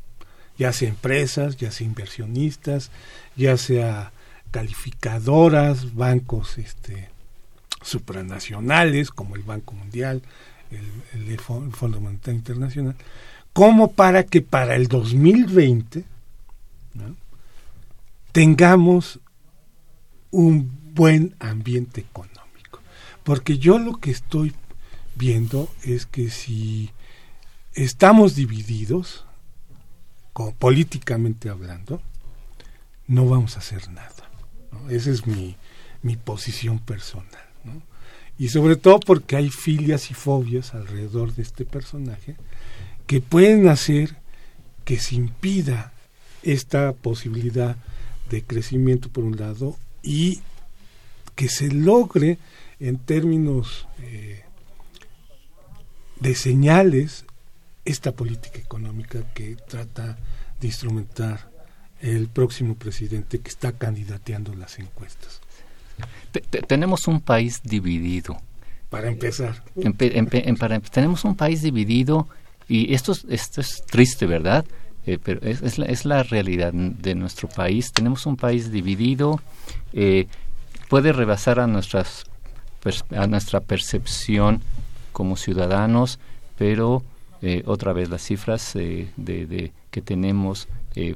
ya 0.58 0.72
sea 0.72 0.88
empresas, 0.88 1.56
ya 1.56 1.70
sea 1.70 1.86
inversionistas, 1.86 2.90
ya 3.36 3.56
sea 3.56 4.10
calificadoras, 4.50 5.94
bancos 5.94 6.58
este, 6.58 7.10
supranacionales 7.80 9.12
como 9.12 9.36
el 9.36 9.44
Banco 9.44 9.74
Mundial, 9.74 10.20
el, 10.70 11.38
Fondo 11.38 12.00
Monetario 12.00 12.38
Internacional, 12.38 12.96
como 13.52 13.92
para 13.92 14.24
que 14.24 14.40
para 14.40 14.76
el 14.76 14.88
2020 14.88 16.04
tengamos 18.32 19.20
un 20.30 20.70
buen 20.94 21.36
ambiente 21.38 22.00
económico. 22.00 22.80
Porque 23.22 23.58
yo 23.58 23.78
lo 23.78 23.96
que 23.96 24.10
estoy 24.10 24.54
viendo 25.14 25.68
es 25.84 26.06
que 26.06 26.30
si 26.30 26.90
estamos 27.74 28.34
divididos, 28.34 29.24
políticamente 30.58 31.48
hablando, 31.48 32.02
no 33.06 33.28
vamos 33.28 33.56
a 33.56 33.60
hacer 33.60 33.88
nada. 33.90 34.10
Esa 34.90 35.10
es 35.10 35.26
mi, 35.26 35.56
mi 36.02 36.16
posición 36.16 36.80
personal 36.80 37.44
y 38.38 38.48
sobre 38.48 38.76
todo 38.76 39.00
porque 39.00 39.36
hay 39.36 39.50
filias 39.50 40.10
y 40.10 40.14
fobias 40.14 40.74
alrededor 40.74 41.34
de 41.34 41.42
este 41.42 41.64
personaje 41.64 42.36
que 43.06 43.20
pueden 43.20 43.68
hacer 43.68 44.16
que 44.84 44.98
se 44.98 45.14
impida 45.14 45.92
esta 46.42 46.92
posibilidad 46.92 47.76
de 48.30 48.42
crecimiento 48.42 49.08
por 49.08 49.24
un 49.24 49.36
lado 49.36 49.76
y 50.02 50.40
que 51.34 51.48
se 51.48 51.70
logre 51.70 52.38
en 52.80 52.98
términos 52.98 53.86
eh, 54.02 54.42
de 56.20 56.34
señales 56.34 57.24
esta 57.84 58.12
política 58.12 58.58
económica 58.58 59.32
que 59.34 59.56
trata 59.56 60.18
de 60.60 60.66
instrumentar 60.66 61.50
el 62.00 62.28
próximo 62.28 62.74
presidente 62.76 63.40
que 63.40 63.48
está 63.48 63.72
candidateando 63.72 64.54
las 64.54 64.78
encuestas. 64.78 65.40
Tenemos 66.66 67.06
un 67.08 67.20
país 67.20 67.60
dividido. 67.62 68.36
Para 68.90 69.10
empezar. 69.10 69.62
tenemos 70.90 71.24
un 71.24 71.34
país 71.34 71.62
dividido 71.62 72.28
y 72.68 72.94
esto, 72.94 73.12
esto 73.28 73.60
es 73.60 73.84
triste, 73.86 74.26
¿verdad? 74.26 74.64
Eh, 75.06 75.18
pero 75.22 75.40
es, 75.42 75.78
la, 75.78 75.86
es, 75.86 76.04
la, 76.04 76.22
realidad 76.22 76.72
de 76.72 77.14
nuestro 77.14 77.48
país. 77.48 77.92
Tenemos 77.92 78.24
un 78.24 78.36
país 78.36 78.70
dividido, 78.70 79.40
eh, 79.92 80.26
puede 80.88 81.12
rebasar 81.12 81.60
a, 81.60 81.66
nuestras, 81.66 82.24
a 83.14 83.26
nuestra 83.26 83.60
percepción 83.60 84.62
como 85.12 85.36
ciudadanos, 85.36 86.18
pero 86.56 87.02
eh, 87.42 87.62
otra 87.66 87.92
vez 87.92 88.08
las 88.08 88.22
cifras 88.22 88.72
de, 88.72 89.08
de, 89.16 89.72
que 89.90 90.00
tenemos 90.00 90.68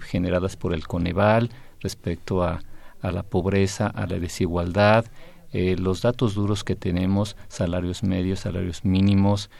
generadas 0.02 0.56
por 0.56 0.74
el 0.74 0.86
Coneval 0.86 1.50
respecto 1.80 2.42
a, 2.42 2.60
a 3.00 3.12
la 3.12 3.22
pobreza, 3.22 3.86
a 3.86 4.06
la 4.06 4.18
desigualdad, 4.18 5.04
los 5.52 6.02
datos 6.02 6.34
duros 6.34 6.62
que 6.62 6.76
tenemos, 6.76 7.36
salarios 7.48 8.02
medios, 8.02 8.40
salarios 8.40 8.84
mínimos, 8.84 9.50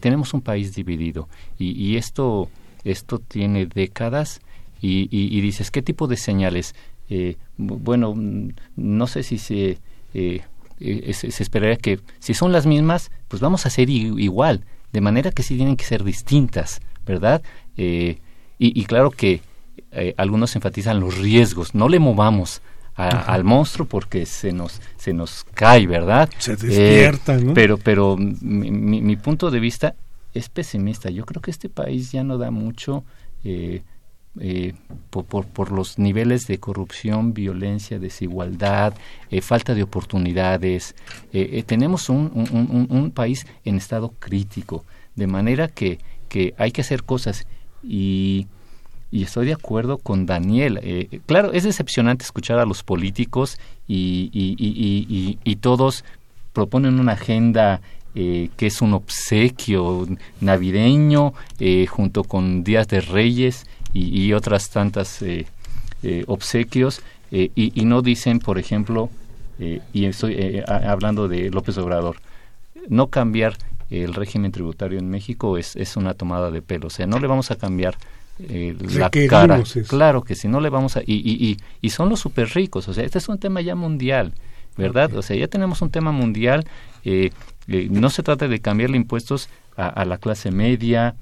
tenemos 0.00 0.34
un 0.34 0.40
país 0.40 0.74
dividido 0.74 1.28
y, 1.58 1.80
y 1.80 1.96
esto 1.96 2.48
esto 2.84 3.18
tiene 3.18 3.66
décadas 3.66 4.40
y, 4.80 5.40
dices, 5.40 5.70
¿qué 5.70 5.82
tipo 5.82 6.06
de 6.06 6.16
señales? 6.16 6.74
Eh, 7.10 7.36
bueno, 7.56 8.14
no 8.76 9.06
sé 9.06 9.22
si 9.24 9.38
se, 9.38 9.78
eh, 10.14 10.42
eh, 10.78 11.12
se, 11.12 11.42
esperaría 11.42 11.76
que 11.76 12.00
si 12.20 12.34
son 12.34 12.52
las 12.52 12.66
mismas, 12.66 13.10
pues 13.26 13.42
vamos 13.42 13.64
a 13.64 13.68
hacer 13.68 13.90
igual, 13.90 14.64
de 14.92 15.00
manera 15.00 15.32
que 15.32 15.42
sí 15.42 15.56
tienen 15.56 15.76
que 15.76 15.84
ser 15.84 16.04
distintas, 16.04 16.80
¿verdad? 17.04 17.42
y, 17.76 18.84
claro 18.84 19.10
que 19.10 19.40
algunos 20.16 20.54
enfatizan 20.54 21.00
los 21.00 21.18
riesgos, 21.18 21.74
no 21.74 21.88
le 21.88 21.98
movamos 21.98 22.62
al 22.98 23.44
monstruo 23.44 23.86
porque 23.86 24.26
se 24.26 24.52
nos 24.52 24.80
se 24.96 25.12
nos 25.12 25.44
cae, 25.54 25.86
¿verdad? 25.86 26.28
Se 26.38 26.56
despierta, 26.56 27.36
¿no? 27.38 27.54
Pero 27.54 27.78
pero 27.78 28.16
mi, 28.16 29.16
punto 29.16 29.50
de 29.50 29.60
vista 29.60 29.94
es 30.34 30.48
pesimista. 30.48 31.08
Yo 31.08 31.24
creo 31.24 31.40
que 31.40 31.50
este 31.50 31.68
país 31.68 32.10
ya 32.10 32.24
no 32.24 32.38
da 32.38 32.50
mucho 32.50 33.04
eh, 33.44 33.82
eh, 34.40 34.74
por, 35.10 35.46
por, 35.46 35.72
los 35.72 35.98
niveles 35.98 36.46
de 36.48 36.58
corrupción, 36.58 37.34
violencia, 37.34 37.98
desigualdad, 37.98 38.94
eh, 39.30 39.40
falta 39.42 39.74
de 39.74 39.82
oportunidades. 39.84 40.94
tenemos 41.66 42.08
un, 42.08 42.88
un, 42.90 43.10
país 43.12 43.46
en 43.64 43.76
estado 43.76 44.12
crítico, 44.18 44.84
de 45.14 45.26
manera 45.26 45.68
que, 45.68 45.98
que 46.28 46.54
hay 46.58 46.72
que 46.72 46.82
hacer 46.82 47.04
cosas 47.04 47.46
y, 47.82 48.46
y 49.10 49.22
estoy 49.22 49.46
de 49.46 49.54
acuerdo 49.54 49.98
con 49.98 50.26
Daniel. 50.26 50.80
claro, 51.26 51.52
es 51.52 51.64
decepcionante 51.64 52.24
escuchar 52.24 52.58
a 52.58 52.66
los 52.66 52.82
políticos 52.82 53.58
y, 53.86 54.30
y, 54.32 55.38
y, 55.42 55.56
todos 55.56 56.04
proponen 56.52 57.00
una 57.00 57.12
agenda 57.12 57.80
eh, 58.14 58.50
que 58.56 58.66
es 58.66 58.82
un 58.82 58.94
obsequio 58.94 60.08
navideño 60.40 61.34
eh, 61.60 61.86
junto 61.86 62.24
con 62.24 62.64
Días 62.64 62.88
de 62.88 63.00
Reyes 63.00 63.66
y, 63.92 64.32
otras 64.32 64.70
tantas 64.70 65.22
eh, 65.22 65.44
obsequios 66.26 67.00
y, 67.30 67.84
no 67.84 68.02
dicen, 68.02 68.40
por 68.40 68.58
ejemplo, 68.58 69.10
y 69.92 70.04
estoy 70.06 70.62
hablando 70.66 71.28
de 71.28 71.50
López 71.50 71.78
Obrador, 71.78 72.16
no 72.88 73.06
cambiar 73.06 73.56
el 73.90 74.14
régimen 74.14 74.50
tributario 74.50 74.98
en 74.98 75.10
México 75.10 75.56
es, 75.56 75.76
es 75.76 75.96
una 75.96 76.14
tomada 76.14 76.50
de 76.50 76.62
pelo, 76.62 76.88
o 76.88 76.90
sea, 76.90 77.06
no 77.06 77.18
le 77.18 77.26
vamos 77.26 77.50
a 77.50 77.56
cambiar 77.56 77.96
la 78.38 79.10
cara. 79.10 79.62
Claro 79.86 80.22
que 80.22 80.34
sí, 80.34 80.48
no 80.48 80.60
le 80.60 80.70
vamos 80.70 80.96
a... 80.96 81.00
Y, 81.00 81.14
y, 81.14 81.56
y, 81.80 81.90
son 81.90 82.08
los 82.08 82.20
súper 82.20 82.48
ricos, 82.50 82.88
o 82.88 82.94
sea, 82.94 83.04
este 83.04 83.18
es 83.18 83.28
un 83.28 83.38
tema 83.38 83.60
ya 83.60 83.74
mundial, 83.74 84.32
¿verdad? 84.76 85.14
O 85.16 85.22
sea, 85.22 85.36
ya 85.36 85.48
tenemos 85.48 85.82
un 85.82 85.90
tema 85.90 86.12
mundial 86.12 86.66
eh, 87.04 87.30
eh, 87.68 87.88
no 87.90 88.10
se 88.10 88.22
trata 88.22 88.48
de 88.48 88.60
cambiarle 88.60 88.96
impuestos 88.96 89.48
a, 89.76 90.04
la 90.04 90.18
clase 90.18 90.50
media, 90.50 91.14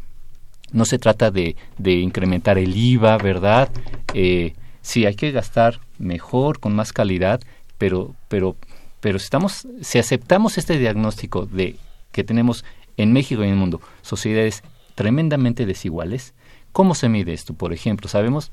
no 0.72 0.86
se 0.86 0.98
trata 0.98 1.30
de, 1.30 1.56
incrementar 1.84 2.56
el 2.56 2.74
IVA, 2.74 3.18
¿verdad? 3.18 3.68
Eh, 4.14 4.54
sí, 4.80 5.04
hay 5.04 5.14
que 5.14 5.30
gastar 5.30 5.80
mejor, 5.98 6.58
con 6.58 6.74
más 6.74 6.92
calidad, 6.94 7.40
pero, 7.76 8.14
pero, 8.28 8.56
pero 9.00 9.18
si, 9.18 9.24
estamos, 9.24 9.68
si 9.82 9.98
aceptamos 9.98 10.56
este 10.56 10.78
diagnóstico 10.78 11.44
de 11.44 11.76
que 12.12 12.24
tenemos 12.24 12.64
en 12.96 13.12
México 13.12 13.42
y 13.42 13.48
en 13.48 13.52
el 13.52 13.58
mundo 13.58 13.82
sociedades 14.00 14.62
tremendamente 14.94 15.66
desiguales, 15.66 16.32
¿cómo 16.76 16.94
se 16.94 17.08
mide 17.08 17.32
esto? 17.32 17.54
Por 17.54 17.72
ejemplo, 17.72 18.06
sabemos, 18.06 18.52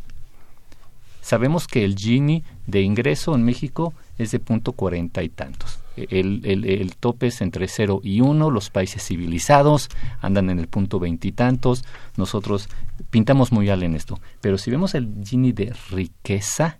sabemos 1.21 1.67
que 1.67 1.83
el 1.83 1.97
Gini 1.97 2.41
de 2.67 2.81
ingreso 2.81 3.35
en 3.35 3.43
México 3.43 3.93
es 4.17 4.31
de 4.31 4.39
punto 4.39 4.71
cuarenta 4.71 5.23
y 5.23 5.27
tantos. 5.27 5.79
El, 5.97 6.39
el, 6.45 6.95
tope 6.95 7.27
es 7.27 7.41
entre 7.41 7.67
0 7.67 7.99
y 8.01 8.21
1, 8.21 8.49
los 8.49 8.69
países 8.69 9.05
civilizados 9.05 9.89
andan 10.21 10.49
en 10.49 10.59
el 10.59 10.69
punto 10.69 11.01
veintitantos, 11.01 11.83
nosotros 12.15 12.69
pintamos 13.09 13.51
muy 13.51 13.67
mal 13.67 13.83
en 13.83 13.93
esto, 13.93 14.17
pero 14.39 14.57
si 14.57 14.71
vemos 14.71 14.95
el 14.95 15.09
Gini 15.25 15.51
de 15.51 15.75
riqueza, 15.91 16.79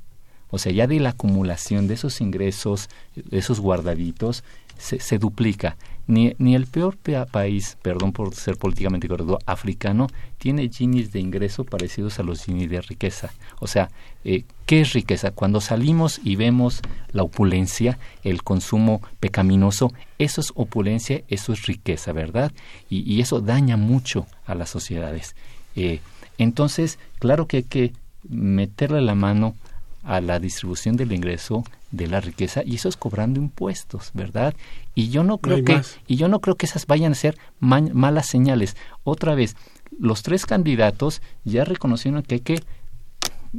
o 0.49 0.58
sea, 0.60 0.71
ya 0.71 0.88
de 0.88 1.01
la 1.01 1.10
acumulación 1.10 1.89
de 1.89 1.95
esos 1.95 2.21
ingresos, 2.21 2.89
de 3.15 3.38
esos 3.38 3.60
guardaditos, 3.60 4.45
se, 4.77 5.01
se 5.01 5.17
duplica. 5.17 5.75
Ni, 6.06 6.36
ni 6.38 6.54
el 6.54 6.68
peor 6.68 6.98
país, 7.32 7.78
perdón 7.82 8.12
por 8.12 8.36
ser 8.36 8.58
políticamente 8.58 9.08
correcto, 9.08 9.39
africano, 9.46 10.08
tiene 10.38 10.68
Ginis 10.70 11.13
de 11.13 11.22
ingreso 11.22 11.63
parecidos 11.63 12.20
a 12.20 12.24
los 12.24 12.44
Ginis 12.44 12.70
de 12.70 12.82
riqueza. 12.82 13.32
O 13.60 13.68
sea, 13.68 13.89
eh, 14.26 14.44
¿qué 14.66 14.82
es 14.82 14.94
riqueza? 14.94 15.32
Cuando 15.32 15.62
salimos 15.62 16.20
y 16.24 16.36
vemos 16.36 16.82
la 17.12 17.24
opulencia, 17.24 17.98
el 18.24 18.44
consumo 18.44 19.02
pecaminoso, 19.22 19.94
eso 20.20 20.42
es 20.42 20.52
opulencia, 20.56 21.24
eso 21.30 21.54
es 21.54 21.66
riqueza, 21.66 22.12
¿verdad? 22.12 22.52
Y, 22.89 23.10
y 23.10 23.22
eso 23.22 23.39
daña 23.39 23.78
mucho 23.78 24.28
a 24.46 24.56
las 24.56 24.70
sociedades. 24.70 25.36
Eh, 25.76 26.02
entonces, 26.38 27.00
claro 27.20 27.48
que 27.48 27.58
hay 27.58 27.63
que 27.63 27.94
meterle 28.28 29.02
la 29.02 29.16
mano 29.16 29.56
a 30.04 30.22
la 30.22 30.39
distribución 30.39 30.98
del 30.98 31.13
ingreso 31.13 31.63
de 31.92 32.08
la 32.08 32.20
riqueza 32.20 32.62
y 32.66 32.76
eso 32.76 32.89
es 32.89 32.98
cobrando 32.98 33.39
impuestos, 33.39 34.12
¿verdad? 34.13 34.54
Y 34.96 35.10
yo 35.10 35.24
no 35.24 35.38
creo 35.38 35.63
que 35.63 35.82
y 36.08 36.18
yo 36.18 36.28
no 36.28 36.39
creo 36.39 36.56
que 36.56 36.66
esas 36.66 36.86
vayan 36.86 37.13
a 37.13 37.16
ser 37.16 37.38
malas 37.60 38.28
señales. 38.28 38.76
Otra 39.04 39.36
vez, 39.36 39.56
los 40.00 40.24
tres 40.24 40.46
candidatos 40.46 41.22
ya 41.46 41.63
reconocieron 41.63 42.24
que 42.24 42.36
hay 42.36 42.42
que 42.42 42.63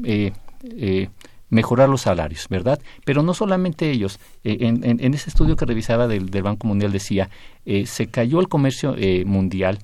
eh, 0.04 0.32
eh, 0.64 1.08
mejorar 1.48 1.88
los 1.88 2.02
salarios, 2.02 2.46
¿verdad? 2.48 2.80
Pero 3.04 3.22
no 3.22 3.32
solamente 3.32 3.90
ellos. 3.90 4.18
Eh, 4.42 4.58
en, 4.60 5.00
en, 5.00 5.14
ese 5.14 5.30
estudio 5.30 5.56
que 5.56 5.64
revisaba 5.64 6.08
del, 6.08 6.30
del 6.30 6.42
Banco 6.42 6.66
Mundial 6.66 6.92
decía, 6.92 7.30
se 7.86 8.08
cayó 8.08 8.40
el 8.40 8.48
comercio 8.48 8.96
mundial 9.24 9.78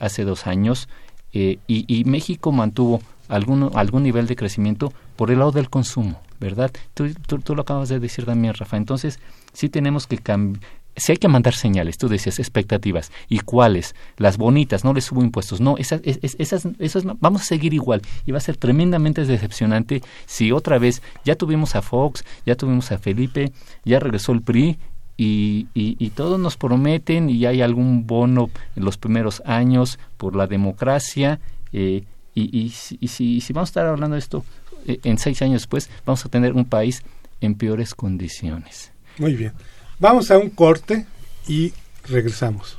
hace 0.00 0.24
dos 0.24 0.46
años 0.46 0.88
y, 1.32 1.58
y 1.66 2.04
México 2.04 2.52
mantuvo 2.52 3.00
algún, 3.28 3.70
algún 3.74 4.02
nivel 4.02 4.26
de 4.26 4.36
crecimiento 4.36 4.92
por 5.16 5.30
el 5.30 5.38
lado 5.38 5.52
del 5.52 5.70
consumo, 5.70 6.20
¿verdad? 6.38 6.70
Tú, 6.94 7.12
tú, 7.26 7.54
lo 7.54 7.62
acabas 7.62 7.88
de 7.88 7.98
decir 7.98 8.24
también, 8.24 8.54
Rafa. 8.54 8.76
Entonces, 8.76 9.18
sí 9.52 9.68
tenemos 9.68 10.06
que 10.06 10.18
cambiar. 10.18 10.62
Si 10.98 11.12
hay 11.12 11.18
que 11.18 11.28
mandar 11.28 11.54
señales, 11.54 11.98
tú 11.98 12.08
decías 12.08 12.38
expectativas. 12.38 13.12
¿Y 13.28 13.40
cuáles? 13.40 13.94
Las 14.16 14.38
bonitas, 14.38 14.82
no 14.82 14.94
les 14.94 15.04
subo 15.04 15.22
impuestos. 15.22 15.60
No, 15.60 15.76
esas, 15.76 16.00
esas, 16.04 16.66
esas, 16.78 17.04
vamos 17.20 17.42
a 17.42 17.44
seguir 17.44 17.74
igual. 17.74 18.00
Y 18.24 18.32
va 18.32 18.38
a 18.38 18.40
ser 18.40 18.56
tremendamente 18.56 19.26
decepcionante 19.26 20.02
si 20.24 20.52
otra 20.52 20.78
vez 20.78 21.02
ya 21.22 21.34
tuvimos 21.34 21.76
a 21.76 21.82
Fox, 21.82 22.24
ya 22.46 22.54
tuvimos 22.54 22.92
a 22.92 22.98
Felipe, 22.98 23.52
ya 23.84 24.00
regresó 24.00 24.32
el 24.32 24.40
PRI 24.40 24.78
y, 25.18 25.66
y, 25.74 25.96
y, 25.98 26.10
todos 26.10 26.38
nos 26.38 26.56
prometen 26.56 27.30
y 27.30 27.44
hay 27.46 27.62
algún 27.62 28.06
bono 28.06 28.50
en 28.74 28.84
los 28.84 28.98
primeros 28.98 29.42
años 29.44 29.98
por 30.16 30.34
la 30.34 30.46
democracia. 30.46 31.40
Eh, 31.72 32.04
y, 32.34 32.58
y, 32.58 32.68
si, 32.70 33.40
si, 33.40 33.52
vamos 33.54 33.68
a 33.68 33.70
estar 33.70 33.86
hablando 33.86 34.14
de 34.14 34.20
esto 34.20 34.44
en 34.86 35.18
seis 35.18 35.42
años 35.42 35.62
después, 35.62 35.90
vamos 36.04 36.24
a 36.24 36.28
tener 36.28 36.52
un 36.52 36.64
país 36.64 37.02
en 37.40 37.54
peores 37.54 37.94
condiciones. 37.94 38.92
Muy 39.18 39.34
bien. 39.34 39.52
Vamos 39.98 40.30
a 40.30 40.38
un 40.38 40.50
corte 40.50 41.06
y 41.48 41.72
regresamos. 42.04 42.78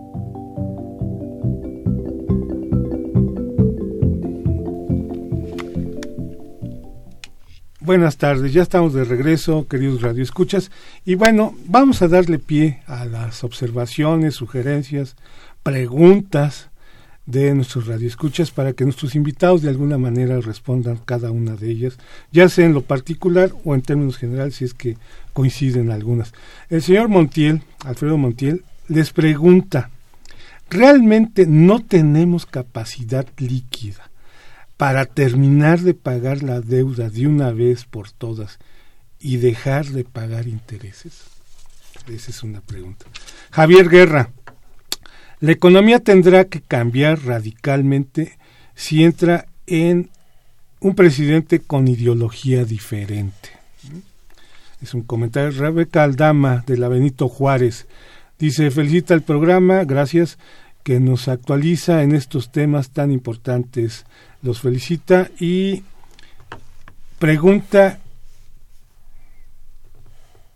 Buenas 7.91 8.15
tardes, 8.15 8.53
ya 8.53 8.61
estamos 8.61 8.93
de 8.93 9.03
regreso, 9.03 9.67
queridos 9.67 10.01
radioescuchas, 10.01 10.71
y 11.03 11.15
bueno, 11.15 11.53
vamos 11.65 12.01
a 12.01 12.07
darle 12.07 12.39
pie 12.39 12.81
a 12.87 13.03
las 13.03 13.43
observaciones, 13.43 14.33
sugerencias, 14.33 15.17
preguntas 15.61 16.69
de 17.25 17.53
nuestros 17.53 17.87
radioescuchas 17.87 18.49
para 18.51 18.71
que 18.71 18.85
nuestros 18.85 19.13
invitados 19.13 19.61
de 19.61 19.67
alguna 19.67 19.97
manera 19.97 20.39
respondan 20.39 21.01
cada 21.03 21.31
una 21.31 21.57
de 21.57 21.69
ellas, 21.69 21.97
ya 22.31 22.47
sea 22.47 22.65
en 22.65 22.73
lo 22.73 22.81
particular 22.81 23.51
o 23.65 23.75
en 23.75 23.81
términos 23.81 24.15
generales, 24.15 24.55
si 24.55 24.63
es 24.63 24.73
que 24.73 24.95
coinciden 25.33 25.91
algunas. 25.91 26.31
El 26.69 26.81
señor 26.81 27.09
Montiel, 27.09 27.61
Alfredo 27.83 28.17
Montiel, 28.17 28.63
les 28.87 29.11
pregunta, 29.11 29.89
¿realmente 30.69 31.45
no 31.45 31.81
tenemos 31.81 32.45
capacidad 32.45 33.27
líquida 33.37 34.10
para 34.81 35.05
terminar 35.05 35.81
de 35.81 35.93
pagar 35.93 36.41
la 36.41 36.59
deuda 36.59 37.11
de 37.11 37.27
una 37.27 37.51
vez 37.51 37.85
por 37.85 38.09
todas 38.09 38.57
y 39.19 39.37
dejar 39.37 39.85
de 39.85 40.03
pagar 40.05 40.47
intereses? 40.47 41.25
Esa 42.07 42.31
es 42.31 42.41
una 42.41 42.61
pregunta. 42.61 43.05
Javier 43.51 43.89
Guerra, 43.89 44.31
la 45.39 45.51
economía 45.51 45.99
tendrá 45.99 46.45
que 46.45 46.61
cambiar 46.61 47.23
radicalmente 47.23 48.39
si 48.73 49.03
entra 49.03 49.45
en 49.67 50.09
un 50.79 50.95
presidente 50.95 51.59
con 51.59 51.87
ideología 51.87 52.65
diferente. 52.65 53.49
Es 54.81 54.95
un 54.95 55.03
comentario. 55.03 55.51
Rebeca 55.51 56.01
Aldama 56.01 56.63
de 56.65 56.77
la 56.79 56.87
Benito 56.87 57.29
Juárez 57.29 57.85
dice, 58.39 58.71
felicita 58.71 59.13
el 59.13 59.21
programa, 59.21 59.83
gracias, 59.83 60.39
que 60.83 60.99
nos 60.99 61.27
actualiza 61.27 62.01
en 62.01 62.15
estos 62.15 62.51
temas 62.51 62.89
tan 62.89 63.11
importantes 63.11 64.05
los 64.41 64.61
felicita 64.61 65.29
y 65.39 65.83
pregunta 67.19 67.99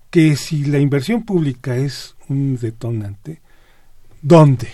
que 0.10 0.36
si 0.36 0.66
la 0.66 0.80
inversión 0.80 1.24
pública 1.24 1.76
es 1.76 2.16
un 2.30 2.58
detonante, 2.58 3.42
¿dónde 4.22 4.70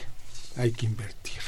hay 0.56 0.72
que 0.72 0.86
invertir? 0.86 1.42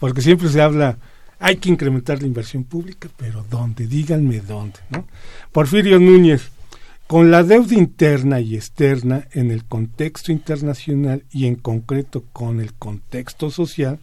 Porque 0.00 0.22
siempre 0.22 0.48
se 0.48 0.60
habla, 0.60 0.98
hay 1.38 1.56
que 1.56 1.68
incrementar 1.68 2.20
la 2.20 2.26
inversión 2.26 2.64
pública, 2.64 3.08
pero 3.16 3.44
¿dónde? 3.48 3.86
Díganme 3.86 4.40
dónde. 4.40 4.78
¿no? 4.90 5.06
Porfirio 5.52 5.98
Núñez, 6.00 6.50
con 7.06 7.30
la 7.30 7.42
deuda 7.42 7.74
interna 7.74 8.40
y 8.40 8.54
externa 8.56 9.28
en 9.32 9.50
el 9.50 9.64
contexto 9.64 10.32
internacional 10.32 11.24
y 11.30 11.46
en 11.46 11.56
concreto 11.56 12.24
con 12.32 12.60
el 12.60 12.74
contexto 12.74 13.50
social, 13.50 13.98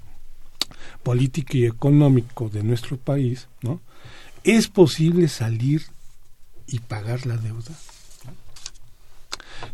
político 1.06 1.56
y 1.56 1.66
económico 1.66 2.50
de 2.50 2.64
nuestro 2.64 2.98
país, 2.98 3.48
¿no? 3.62 3.80
¿Es 4.44 4.68
posible 4.68 5.28
salir 5.28 5.84
y 6.66 6.80
pagar 6.80 7.28
la 7.28 7.38
deuda? 7.38 7.72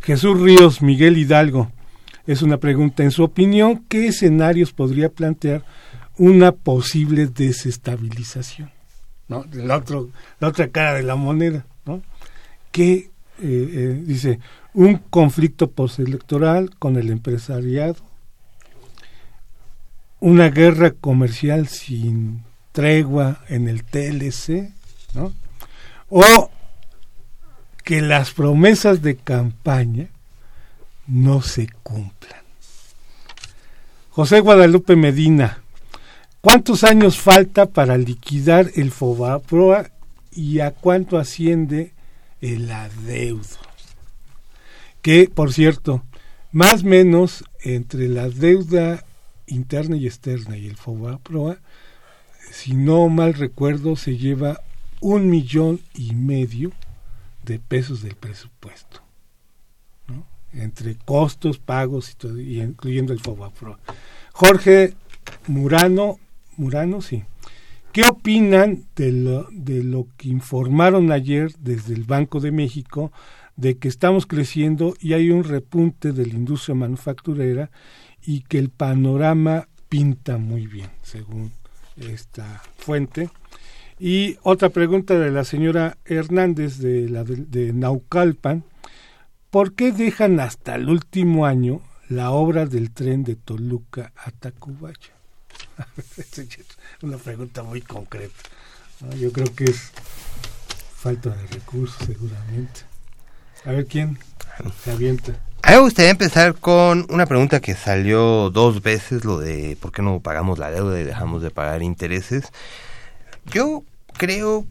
Jesús 0.02 0.38
Ríos, 0.38 0.82
Miguel 0.82 1.16
Hidalgo, 1.16 1.72
es 2.26 2.42
una 2.42 2.58
pregunta. 2.58 3.02
En 3.02 3.10
su 3.10 3.24
opinión, 3.24 3.82
¿qué 3.88 4.08
escenarios 4.08 4.74
podría 4.74 5.08
plantear 5.08 5.64
una 6.18 6.52
posible 6.52 7.26
desestabilización? 7.26 8.70
¿No? 9.28 9.46
La, 9.52 9.78
otro, 9.78 10.10
la 10.38 10.48
otra 10.48 10.68
cara 10.68 10.94
de 10.94 11.02
la 11.02 11.16
moneda, 11.16 11.64
¿no? 11.86 12.02
¿Qué 12.70 12.92
eh, 12.92 13.10
eh, 13.40 14.02
dice? 14.04 14.38
Un 14.74 14.98
conflicto 14.98 15.70
postelectoral 15.70 16.76
con 16.78 16.96
el 16.98 17.08
empresariado, 17.08 17.96
una 20.22 20.50
guerra 20.50 20.92
comercial 20.92 21.66
sin 21.66 22.44
tregua 22.70 23.40
en 23.48 23.68
el 23.68 23.82
TLC, 23.82 24.72
¿no? 25.14 25.34
O 26.08 26.48
que 27.82 28.00
las 28.00 28.30
promesas 28.30 29.02
de 29.02 29.16
campaña 29.16 30.10
no 31.08 31.42
se 31.42 31.66
cumplan. 31.82 32.40
José 34.10 34.38
Guadalupe 34.38 34.94
Medina, 34.94 35.60
¿cuántos 36.40 36.84
años 36.84 37.18
falta 37.18 37.66
para 37.66 37.98
liquidar 37.98 38.70
el 38.76 38.92
FOBAPROA 38.92 39.90
y 40.30 40.60
a 40.60 40.70
cuánto 40.70 41.18
asciende 41.18 41.94
el 42.40 42.70
adeudo? 42.70 43.58
Que, 45.02 45.28
por 45.28 45.52
cierto, 45.52 46.04
más 46.52 46.84
o 46.84 46.86
menos 46.86 47.44
entre 47.64 48.08
la 48.08 48.28
deuda 48.28 49.04
interna 49.46 49.96
y 49.96 50.06
externa 50.06 50.56
y 50.56 50.66
el 50.66 50.76
FOBAPROA, 50.76 51.58
si 52.50 52.74
no 52.74 53.08
mal 53.08 53.34
recuerdo, 53.34 53.96
se 53.96 54.16
lleva 54.16 54.60
un 55.00 55.28
millón 55.30 55.80
y 55.94 56.14
medio 56.14 56.72
de 57.44 57.58
pesos 57.58 58.02
del 58.02 58.14
presupuesto, 58.14 59.02
¿no? 60.08 60.26
entre 60.52 60.96
costos, 60.96 61.58
pagos 61.58 62.10
y 62.10 62.14
todo, 62.14 62.40
incluyendo 62.40 63.12
el 63.12 63.20
FOBAPROA. 63.20 63.78
Jorge 64.32 64.94
Murano, 65.48 66.18
Murano, 66.56 67.02
sí. 67.02 67.24
¿Qué 67.92 68.02
opinan 68.08 68.84
de 68.96 69.12
lo, 69.12 69.48
de 69.50 69.82
lo 69.82 70.06
que 70.16 70.28
informaron 70.28 71.12
ayer 71.12 71.52
desde 71.58 71.94
el 71.94 72.04
Banco 72.04 72.40
de 72.40 72.50
México 72.50 73.12
de 73.56 73.76
que 73.76 73.88
estamos 73.88 74.26
creciendo 74.26 74.94
y 75.00 75.12
hay 75.12 75.30
un 75.30 75.44
repunte 75.44 76.12
de 76.12 76.26
la 76.26 76.34
industria 76.34 76.74
manufacturera 76.74 77.70
y 78.24 78.40
que 78.42 78.58
el 78.58 78.70
panorama 78.70 79.68
pinta 79.88 80.38
muy 80.38 80.66
bien, 80.66 80.90
según 81.02 81.52
esta 81.96 82.62
fuente. 82.78 83.30
Y 83.98 84.38
otra 84.42 84.70
pregunta 84.70 85.18
de 85.18 85.30
la 85.30 85.44
señora 85.44 85.98
Hernández 86.04 86.78
de, 86.78 87.08
la 87.08 87.24
de, 87.24 87.72
Naucalpan. 87.72 88.64
¿Por 89.50 89.74
qué 89.74 89.92
dejan 89.92 90.40
hasta 90.40 90.74
el 90.74 90.88
último 90.88 91.46
año 91.46 91.82
la 92.08 92.30
obra 92.30 92.66
del 92.66 92.90
tren 92.90 93.22
de 93.22 93.36
Toluca 93.36 94.12
a 94.16 94.30
Tacubaya? 94.30 95.12
Una 97.02 97.18
pregunta 97.18 97.62
muy 97.62 97.82
concreta. 97.82 98.34
Yo 99.18 99.32
creo 99.32 99.54
que 99.54 99.64
es 99.64 99.92
falta 100.96 101.30
de 101.30 101.46
recursos 101.48 102.06
seguramente. 102.06 102.80
A 103.64 103.72
ver 103.72 103.86
quién 103.86 104.18
se 104.82 104.90
avienta. 104.90 105.38
A 105.62 105.70
mí 105.70 105.76
me 105.76 105.82
gustaría 105.82 106.10
empezar 106.10 106.54
con 106.54 107.06
una 107.08 107.26
pregunta 107.26 107.60
que 107.60 107.74
salió 107.74 108.50
dos 108.50 108.82
veces, 108.82 109.24
lo 109.24 109.38
de 109.38 109.76
por 109.80 109.92
qué 109.92 110.02
no 110.02 110.18
pagamos 110.20 110.58
la 110.58 110.70
deuda 110.70 111.00
y 111.00 111.04
dejamos 111.04 111.40
de 111.40 111.50
pagar 111.50 111.82
intereses. 111.82 112.52
Yo 113.46 113.84
creo 114.14 114.66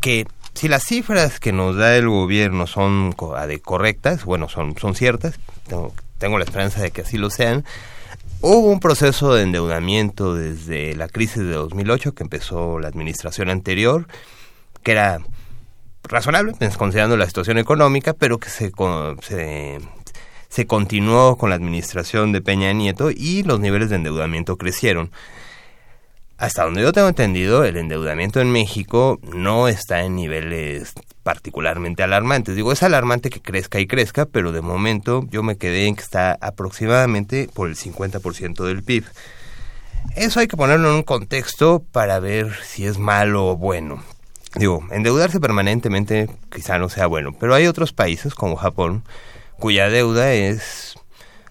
que 0.00 0.26
si 0.54 0.68
las 0.68 0.84
cifras 0.84 1.40
que 1.40 1.52
nos 1.52 1.76
da 1.76 1.96
el 1.96 2.08
gobierno 2.08 2.68
son 2.68 3.12
correctas, 3.12 4.24
bueno, 4.24 4.48
son, 4.48 4.78
son 4.78 4.94
ciertas, 4.94 5.40
tengo, 5.66 5.92
tengo 6.18 6.38
la 6.38 6.44
esperanza 6.44 6.80
de 6.80 6.92
que 6.92 7.02
así 7.02 7.18
lo 7.18 7.28
sean, 7.28 7.64
hubo 8.40 8.70
un 8.70 8.80
proceso 8.80 9.34
de 9.34 9.42
endeudamiento 9.42 10.34
desde 10.34 10.94
la 10.94 11.08
crisis 11.08 11.42
de 11.42 11.52
2008 11.52 12.14
que 12.14 12.22
empezó 12.22 12.78
la 12.78 12.88
administración 12.88 13.50
anterior, 13.50 14.06
que 14.84 14.92
era 14.92 15.18
razonable, 16.04 16.52
pues, 16.58 16.76
considerando 16.76 17.16
la 17.16 17.26
situación 17.26 17.58
económica, 17.58 18.12
pero 18.12 18.38
que 18.38 18.48
se, 18.48 18.72
se, 19.22 19.80
se 20.48 20.66
continuó 20.66 21.36
con 21.36 21.50
la 21.50 21.56
administración 21.56 22.32
de 22.32 22.40
Peña 22.40 22.72
Nieto 22.72 23.10
y 23.10 23.42
los 23.42 23.60
niveles 23.60 23.90
de 23.90 23.96
endeudamiento 23.96 24.56
crecieron. 24.56 25.10
Hasta 26.38 26.64
donde 26.64 26.82
yo 26.82 26.92
tengo 26.92 27.08
entendido, 27.08 27.64
el 27.64 27.78
endeudamiento 27.78 28.40
en 28.40 28.52
México 28.52 29.18
no 29.22 29.68
está 29.68 30.02
en 30.02 30.16
niveles 30.16 30.92
particularmente 31.22 32.02
alarmantes. 32.02 32.54
Digo, 32.54 32.72
es 32.72 32.82
alarmante 32.82 33.30
que 33.30 33.40
crezca 33.40 33.80
y 33.80 33.86
crezca, 33.86 34.26
pero 34.26 34.52
de 34.52 34.60
momento 34.60 35.24
yo 35.30 35.42
me 35.42 35.56
quedé 35.56 35.86
en 35.86 35.96
que 35.96 36.02
está 36.02 36.36
aproximadamente 36.40 37.48
por 37.54 37.68
el 37.68 37.76
50% 37.76 38.64
del 38.64 38.82
PIB. 38.82 39.04
Eso 40.14 40.40
hay 40.40 40.46
que 40.46 40.58
ponerlo 40.58 40.90
en 40.90 40.96
un 40.96 41.02
contexto 41.02 41.82
para 41.90 42.20
ver 42.20 42.54
si 42.62 42.86
es 42.86 42.98
malo 42.98 43.46
o 43.46 43.56
bueno. 43.56 44.02
Digo, 44.54 44.84
endeudarse 44.90 45.40
permanentemente 45.40 46.28
quizá 46.54 46.78
no 46.78 46.88
sea 46.88 47.06
bueno, 47.06 47.32
pero 47.38 47.54
hay 47.54 47.66
otros 47.66 47.92
países 47.92 48.34
como 48.34 48.56
Japón 48.56 49.04
cuya 49.58 49.88
deuda 49.88 50.32
es 50.32 50.94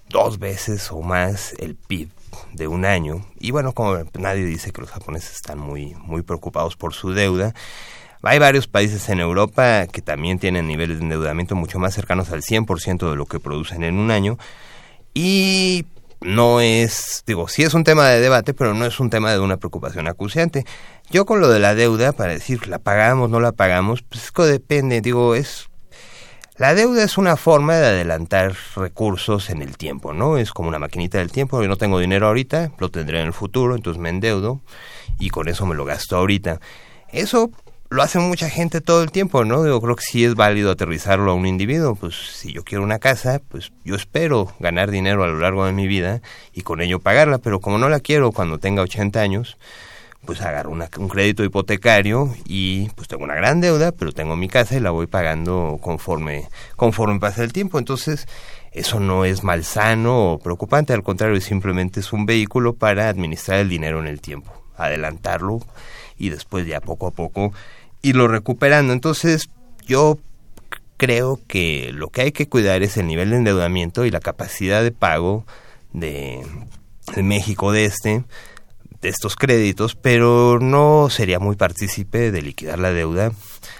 dos 0.09 0.39
veces 0.39 0.91
o 0.91 1.01
más 1.01 1.53
el 1.59 1.75
PIB 1.75 2.09
de 2.53 2.67
un 2.67 2.85
año. 2.85 3.25
Y 3.39 3.51
bueno, 3.51 3.73
como 3.73 3.97
nadie 4.17 4.45
dice 4.45 4.71
que 4.71 4.81
los 4.81 4.91
japoneses 4.91 5.35
están 5.35 5.59
muy, 5.59 5.95
muy 5.95 6.21
preocupados 6.21 6.75
por 6.75 6.93
su 6.93 7.11
deuda, 7.11 7.53
Hay 8.21 8.39
varios 8.39 8.67
países 8.67 9.07
en 9.09 9.19
Europa 9.19 9.85
que 9.85 10.01
también 10.01 10.39
tienen 10.39 10.67
niveles 10.67 10.97
de 10.97 11.03
endeudamiento 11.03 11.55
mucho 11.55 11.77
más 11.77 11.93
cercanos 11.93 12.31
al 12.31 12.41
100% 12.41 13.09
de 13.09 13.15
lo 13.15 13.27
que 13.27 13.39
producen 13.39 13.83
en 13.83 13.99
un 13.99 14.09
año. 14.09 14.37
Y 15.13 15.85
no 16.21 16.59
es, 16.59 17.23
digo, 17.27 17.47
sí 17.47 17.61
es 17.61 17.75
un 17.75 17.83
tema 17.83 18.07
de 18.09 18.19
debate, 18.19 18.55
pero 18.55 18.73
no 18.73 18.85
es 18.85 18.99
un 18.99 19.11
tema 19.11 19.31
de 19.31 19.39
una 19.39 19.57
preocupación 19.57 20.07
acuciante. 20.07 20.65
Yo 21.11 21.25
con 21.25 21.39
lo 21.39 21.49
de 21.49 21.59
la 21.59 21.75
deuda, 21.75 22.13
para 22.13 22.33
decir, 22.33 22.67
¿la 22.67 22.79
pagamos, 22.79 23.29
no 23.29 23.39
la 23.39 23.51
pagamos? 23.51 24.01
Pues 24.01 24.23
es 24.25 24.47
depende, 24.49 25.01
digo, 25.01 25.35
es... 25.35 25.69
La 26.57 26.73
deuda 26.73 27.03
es 27.03 27.17
una 27.17 27.35
forma 27.35 27.75
de 27.75 27.87
adelantar 27.87 28.55
recursos 28.77 29.49
en 29.49 29.61
el 29.61 29.75
tiempo, 29.75 30.13
¿no? 30.13 30.37
Es 30.37 30.53
como 30.53 30.69
una 30.69 30.79
maquinita 30.79 31.17
del 31.17 31.29
tiempo, 31.29 31.61
yo 31.61 31.67
no 31.67 31.75
tengo 31.75 31.99
dinero 31.99 32.27
ahorita, 32.27 32.71
lo 32.77 32.89
tendré 32.89 33.19
en 33.19 33.25
el 33.25 33.33
futuro, 33.33 33.75
entonces 33.75 34.01
me 34.01 34.07
endeudo 34.07 34.61
y 35.19 35.31
con 35.31 35.49
eso 35.49 35.65
me 35.65 35.75
lo 35.75 35.83
gasto 35.83 36.15
ahorita. 36.15 36.61
Eso 37.11 37.51
lo 37.89 38.01
hace 38.01 38.19
mucha 38.19 38.49
gente 38.49 38.79
todo 38.79 39.03
el 39.03 39.11
tiempo, 39.11 39.43
¿no? 39.43 39.67
Yo 39.67 39.81
creo 39.81 39.97
que 39.97 40.03
sí 40.03 40.23
es 40.23 40.35
válido 40.35 40.71
aterrizarlo 40.71 41.31
a 41.31 41.33
un 41.33 41.45
individuo. 41.45 41.95
Pues 41.95 42.15
si 42.15 42.53
yo 42.53 42.63
quiero 42.63 42.85
una 42.85 42.99
casa, 42.99 43.41
pues 43.49 43.73
yo 43.83 43.95
espero 43.95 44.53
ganar 44.59 44.91
dinero 44.91 45.25
a 45.25 45.27
lo 45.27 45.39
largo 45.39 45.65
de 45.65 45.73
mi 45.73 45.87
vida 45.87 46.21
y 46.53 46.61
con 46.61 46.81
ello 46.81 47.01
pagarla, 47.01 47.37
pero 47.37 47.59
como 47.59 47.79
no 47.79 47.89
la 47.89 47.99
quiero 47.99 48.31
cuando 48.31 48.59
tenga 48.59 48.81
80 48.81 49.19
años, 49.19 49.57
pues 50.25 50.41
agarro 50.41 50.71
un 50.71 51.07
crédito 51.07 51.43
hipotecario 51.43 52.35
y 52.45 52.89
pues 52.89 53.07
tengo 53.07 53.23
una 53.23 53.35
gran 53.35 53.61
deuda, 53.61 53.91
pero 53.91 54.11
tengo 54.11 54.35
mi 54.35 54.47
casa 54.47 54.75
y 54.75 54.79
la 54.79 54.91
voy 54.91 55.07
pagando 55.07 55.77
conforme, 55.81 56.47
conforme 56.75 57.19
pasa 57.19 57.43
el 57.43 57.53
tiempo. 57.53 57.79
Entonces, 57.79 58.27
eso 58.71 58.99
no 58.99 59.25
es 59.25 59.43
malsano 59.43 60.33
o 60.33 60.39
preocupante, 60.39 60.93
al 60.93 61.03
contrario, 61.03 61.39
simplemente 61.39 61.99
es 62.01 62.11
un 62.11 62.25
vehículo 62.25 62.73
para 62.73 63.07
administrar 63.07 63.59
el 63.59 63.69
dinero 63.69 63.99
en 63.99 64.07
el 64.07 64.21
tiempo, 64.21 64.51
adelantarlo 64.77 65.59
y 66.17 66.29
después 66.29 66.67
ya 66.67 66.81
poco 66.81 67.07
a 67.07 67.11
poco 67.11 67.53
irlo 68.01 68.27
recuperando. 68.27 68.93
Entonces, 68.93 69.49
yo 69.85 70.19
creo 70.97 71.39
que 71.47 71.91
lo 71.93 72.09
que 72.09 72.21
hay 72.21 72.31
que 72.31 72.47
cuidar 72.47 72.83
es 72.83 72.97
el 72.97 73.07
nivel 73.07 73.31
de 73.31 73.37
endeudamiento 73.37 74.05
y 74.05 74.11
la 74.11 74.19
capacidad 74.19 74.83
de 74.83 74.91
pago 74.91 75.45
de, 75.93 76.45
México 77.17 77.71
de 77.71 77.85
este 77.85 78.23
de 79.05 79.11
estos 79.11 79.35
créditos, 79.35 79.95
pero 79.95 80.57
no 80.59 81.11
sería 81.11 81.37
muy 81.37 81.55
partícipe 81.55 82.31
de 82.31 82.41
liquidar 82.41 82.79
la 82.79 82.91
deuda 82.91 83.31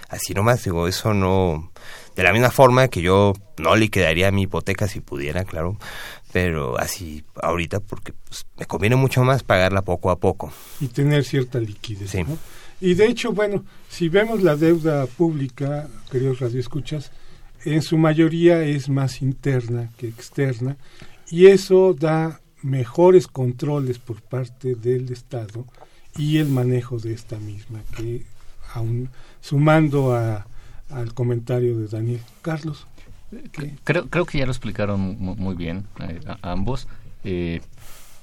así 0.08 0.34
nomás, 0.34 0.62
digo, 0.62 0.86
eso 0.86 1.14
no 1.14 1.72
de 2.14 2.22
la 2.22 2.32
misma 2.32 2.50
forma 2.52 2.86
que 2.86 3.02
yo 3.02 3.32
no 3.58 3.74
liquidaría 3.74 4.30
mi 4.30 4.42
hipoteca 4.42 4.86
si 4.86 5.00
pudiera, 5.00 5.44
claro, 5.44 5.78
pero 6.32 6.78
así 6.78 7.24
ahorita 7.42 7.80
porque 7.80 8.12
pues, 8.12 8.46
me 8.56 8.66
conviene 8.66 8.94
mucho 8.94 9.24
más 9.24 9.42
pagarla 9.42 9.82
poco 9.82 10.12
a 10.12 10.16
poco. 10.20 10.52
Y 10.80 10.86
tener 10.86 11.24
cierta 11.24 11.58
liquidez. 11.58 12.14
Y 12.80 12.94
de 12.94 13.06
hecho, 13.06 13.32
bueno, 13.32 13.64
si 13.88 14.08
vemos 14.08 14.44
la 14.44 14.54
deuda 14.54 15.06
pública, 15.06 15.88
queridos 16.08 16.38
radioescuchas, 16.38 17.10
en 17.64 17.82
su 17.82 17.98
mayoría 17.98 18.62
es 18.62 18.88
más 18.88 19.22
interna 19.22 19.90
que 19.98 20.06
externa 20.06 20.76
y 21.28 21.46
eso 21.46 21.94
da 21.94 22.40
mejores 22.62 23.26
controles 23.26 23.98
por 23.98 24.22
parte 24.22 24.74
del 24.74 25.12
Estado 25.12 25.64
y 26.16 26.38
el 26.38 26.48
manejo 26.48 26.98
de 26.98 27.12
esta 27.12 27.38
misma, 27.38 27.80
que 27.96 28.24
aún 28.74 29.10
sumando 29.40 30.14
a, 30.14 30.46
al 30.90 31.14
comentario 31.14 31.78
de 31.78 31.88
Daniel 31.88 32.20
Carlos. 32.42 32.86
Creo, 33.84 34.06
creo 34.06 34.24
que 34.24 34.38
ya 34.38 34.46
lo 34.46 34.52
explicaron 34.52 35.16
muy 35.18 35.54
bien 35.54 35.84
eh, 36.00 36.20
ambos. 36.42 36.86
Eh, 37.24 37.60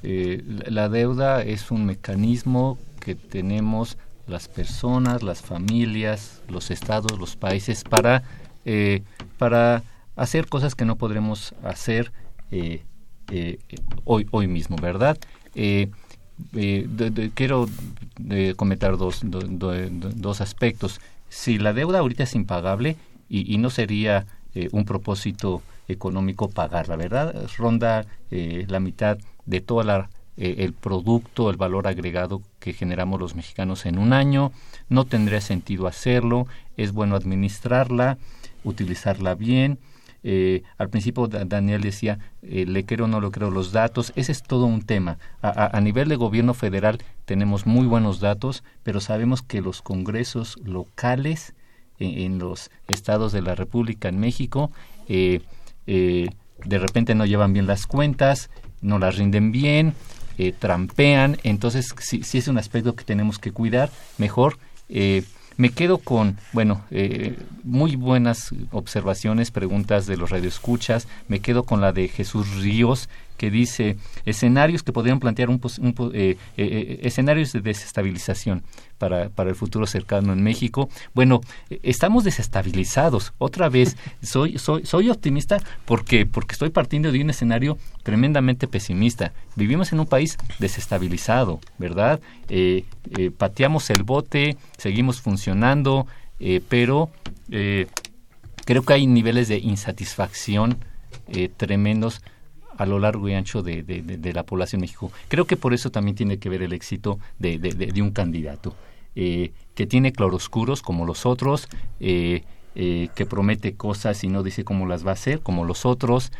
eh, 0.01 0.43
la 0.67 0.89
deuda 0.89 1.43
es 1.43 1.71
un 1.71 1.85
mecanismo 1.85 2.77
que 2.99 3.15
tenemos 3.15 3.97
las 4.27 4.47
personas, 4.47 5.23
las 5.23 5.41
familias, 5.41 6.41
los 6.47 6.71
estados, 6.71 7.19
los 7.19 7.35
países 7.35 7.83
para, 7.83 8.23
para 9.37 9.83
hacer 10.15 10.47
cosas 10.47 10.75
que 10.75 10.85
no 10.85 10.95
podremos 10.95 11.53
hacer 11.63 12.13
hoy, 14.05 14.27
hoy 14.31 14.47
mismo, 14.47 14.75
¿verdad? 14.77 15.17
quiero 17.33 17.67
comentar 18.55 18.97
dos, 18.97 19.21
dos 19.23 20.41
aspectos. 20.41 21.01
Si 21.29 21.57
la 21.57 21.73
deuda 21.73 21.99
ahorita 21.99 22.23
es 22.23 22.35
impagable 22.35 22.95
y, 23.29 23.53
y 23.53 23.57
no 23.57 23.69
sería 23.69 24.25
eh, 24.55 24.69
un 24.71 24.85
propósito 24.85 25.63
económico 25.87 26.49
pagar, 26.49 26.87
la 26.87 26.95
verdad, 26.95 27.47
ronda 27.57 28.05
eh, 28.29 28.65
la 28.69 28.79
mitad 28.79 29.17
de 29.45 29.61
todo 29.61 29.81
la, 29.83 30.09
eh, 30.37 30.55
el 30.59 30.73
producto, 30.73 31.49
el 31.49 31.57
valor 31.57 31.87
agregado 31.87 32.43
que 32.59 32.73
generamos 32.73 33.19
los 33.19 33.35
mexicanos 33.35 33.87
en 33.87 33.97
un 33.97 34.13
año, 34.13 34.51
no 34.89 35.05
tendría 35.05 35.41
sentido 35.41 35.87
hacerlo, 35.87 36.45
es 36.77 36.91
bueno 36.91 37.15
administrarla, 37.15 38.19
utilizarla 38.63 39.33
bien, 39.33 39.79
al 40.77 40.89
principio 40.89 41.27
Daniel 41.27 41.81
decía, 41.81 42.19
le 42.41 42.85
quiero 42.85 43.05
o 43.05 43.07
no 43.07 43.19
lo 43.19 43.31
creo 43.31 43.51
los 43.51 43.71
datos, 43.73 44.13
ese 44.15 44.31
es 44.31 44.41
todo 44.43 44.65
un 44.65 44.81
tema. 44.81 45.17
A, 45.41 45.79
nivel 45.81 46.07
de 46.07 46.15
gobierno 46.15 46.53
federal 46.53 46.99
tenemos 47.25 47.65
muy 47.65 47.85
buenos 47.87 48.19
datos, 48.19 48.63
pero 48.83 49.01
sabemos 49.01 49.41
que 49.41 49.61
los 49.61 49.81
congresos 49.81 50.57
locales 50.63 51.53
en, 51.99 52.39
los 52.39 52.71
estados 52.87 53.31
de 53.31 53.41
la 53.41 53.55
República 53.55 54.09
en 54.09 54.19
México, 54.19 54.71
eh, 55.07 55.41
eh, 55.87 56.29
de 56.65 56.79
repente 56.79 57.15
no 57.15 57.25
llevan 57.25 57.53
bien 57.53 57.67
las 57.67 57.85
cuentas, 57.87 58.49
no 58.81 58.99
las 58.99 59.17
rinden 59.17 59.51
bien, 59.51 59.93
eh, 60.37 60.53
trampean, 60.57 61.37
entonces 61.43 61.93
si, 61.99 62.21
es 62.37 62.47
un 62.47 62.57
aspecto 62.57 62.95
que 62.95 63.03
tenemos 63.03 63.39
que 63.39 63.51
cuidar, 63.51 63.89
mejor. 64.17 64.57
Me 65.57 65.69
quedo 65.69 65.97
con, 65.97 66.37
bueno, 66.51 66.83
muy 67.63 67.95
buenas 67.95 68.51
observaciones, 68.71 69.51
preguntas 69.51 70.05
de 70.05 70.17
los 70.17 70.29
radioescuchas. 70.29 71.07
Me 71.27 71.39
quedo 71.39 71.63
con 71.63 71.81
la 71.81 71.91
de 71.93 72.07
Jesús 72.07 72.61
Ríos, 72.61 73.09
que 73.37 73.51
dice 73.51 73.97
escenarios 74.25 74.83
que 74.83 74.91
podrían 74.91 75.19
plantear 75.19 75.49
un, 75.49 75.59
eh, 75.63 75.87
eh, 76.13 76.37
eh, 76.57 76.99
escenarios 77.03 77.51
de 77.53 77.61
desestabilización 77.61 78.63
para, 78.97 79.29
para 79.29 79.49
el 79.49 79.55
futuro 79.55 79.85
cercano 79.85 80.33
en 80.33 80.43
México. 80.43 80.89
Bueno, 81.13 81.41
estamos 81.81 82.23
desestabilizados. 82.23 83.33
Otra 83.37 83.69
vez, 83.69 83.97
soy, 84.21 84.57
soy, 84.57 84.85
soy 84.85 85.09
optimista 85.09 85.57
porque, 85.85 86.25
porque 86.25 86.53
estoy 86.53 86.69
partiendo 86.69 87.11
de 87.11 87.21
un 87.21 87.29
escenario 87.29 87.77
tremendamente 88.03 88.67
pesimista. 88.67 89.33
Vivimos 89.55 89.91
en 89.93 89.99
un 89.99 90.05
país 90.05 90.37
desestabilizado, 90.59 91.59
¿verdad? 91.77 92.19
pateamos 93.37 93.89
el 93.89 94.03
bote, 94.03 94.57
seguimos 94.77 95.21
funcionando, 95.21 96.05
pero 96.69 97.09
creo 97.49 98.83
que 98.83 98.93
hay 98.93 99.07
niveles 99.07 99.47
de 99.47 99.57
insatisfacción 99.57 100.77
tremendos 101.57 102.21
a 102.77 102.85
lo 102.85 102.99
largo 102.99 103.27
y 103.29 103.33
ancho 103.33 103.61
de, 103.61 103.83
de, 103.83 104.33
la 104.33 104.43
población 104.43 104.81
de 104.81 104.85
México. 104.85 105.11
Creo 105.27 105.45
que 105.45 105.57
por 105.57 105.73
eso 105.73 105.91
también 105.91 106.15
tiene 106.15 106.39
que 106.39 106.49
ver 106.49 106.61
el 106.61 106.73
éxito 106.73 107.19
de, 107.39 107.91
un 108.01 108.11
candidato 108.11 108.75
eh, 109.15 109.51
que 109.75 109.85
tiene 109.85 110.11
claroscuros 110.11 110.81
como 110.81 111.05
los 111.05 111.25
otros, 111.25 111.67
eh, 111.99 112.43
eh, 112.75 113.09
que 113.15 113.25
promete 113.25 113.75
cosas 113.75 114.23
y 114.23 114.27
no 114.27 114.41
dice 114.41 114.63
cómo 114.63 114.87
las 114.87 115.05
va 115.05 115.11
a 115.11 115.13
hacer 115.13 115.41
como 115.41 115.65
los 115.65 115.85
otros, 115.85 116.31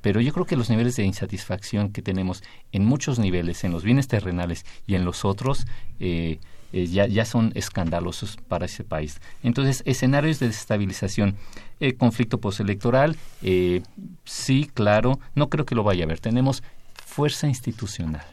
pero 0.00 0.20
yo 0.20 0.32
creo 0.32 0.46
que 0.46 0.54
los 0.54 0.70
niveles 0.70 0.94
de 0.94 1.02
insatisfacción 1.02 1.90
que 1.90 2.00
tenemos 2.00 2.44
en 2.70 2.84
muchos 2.84 3.18
niveles, 3.18 3.64
en 3.64 3.72
los 3.72 3.82
bienes 3.82 4.06
terrenales 4.06 4.64
y 4.86 4.94
en 4.94 5.04
los 5.04 5.24
otros, 5.24 5.66
eh, 5.98 6.38
ya, 6.72 7.06
ya 7.06 7.24
son 7.24 7.52
escandalosos 7.54 8.36
para 8.48 8.66
ese 8.66 8.84
país. 8.84 9.20
Entonces, 9.42 9.82
escenarios 9.86 10.38
de 10.38 10.48
desestabilización, 10.48 11.36
el 11.80 11.96
conflicto 11.96 12.38
postelectoral, 12.38 13.16
eh, 13.42 13.82
sí, 14.24 14.70
claro, 14.72 15.18
no 15.34 15.48
creo 15.48 15.66
que 15.66 15.74
lo 15.74 15.84
vaya 15.84 16.04
a 16.04 16.06
haber. 16.06 16.20
Tenemos 16.20 16.62
fuerza 16.94 17.46
institucional. 17.48 18.26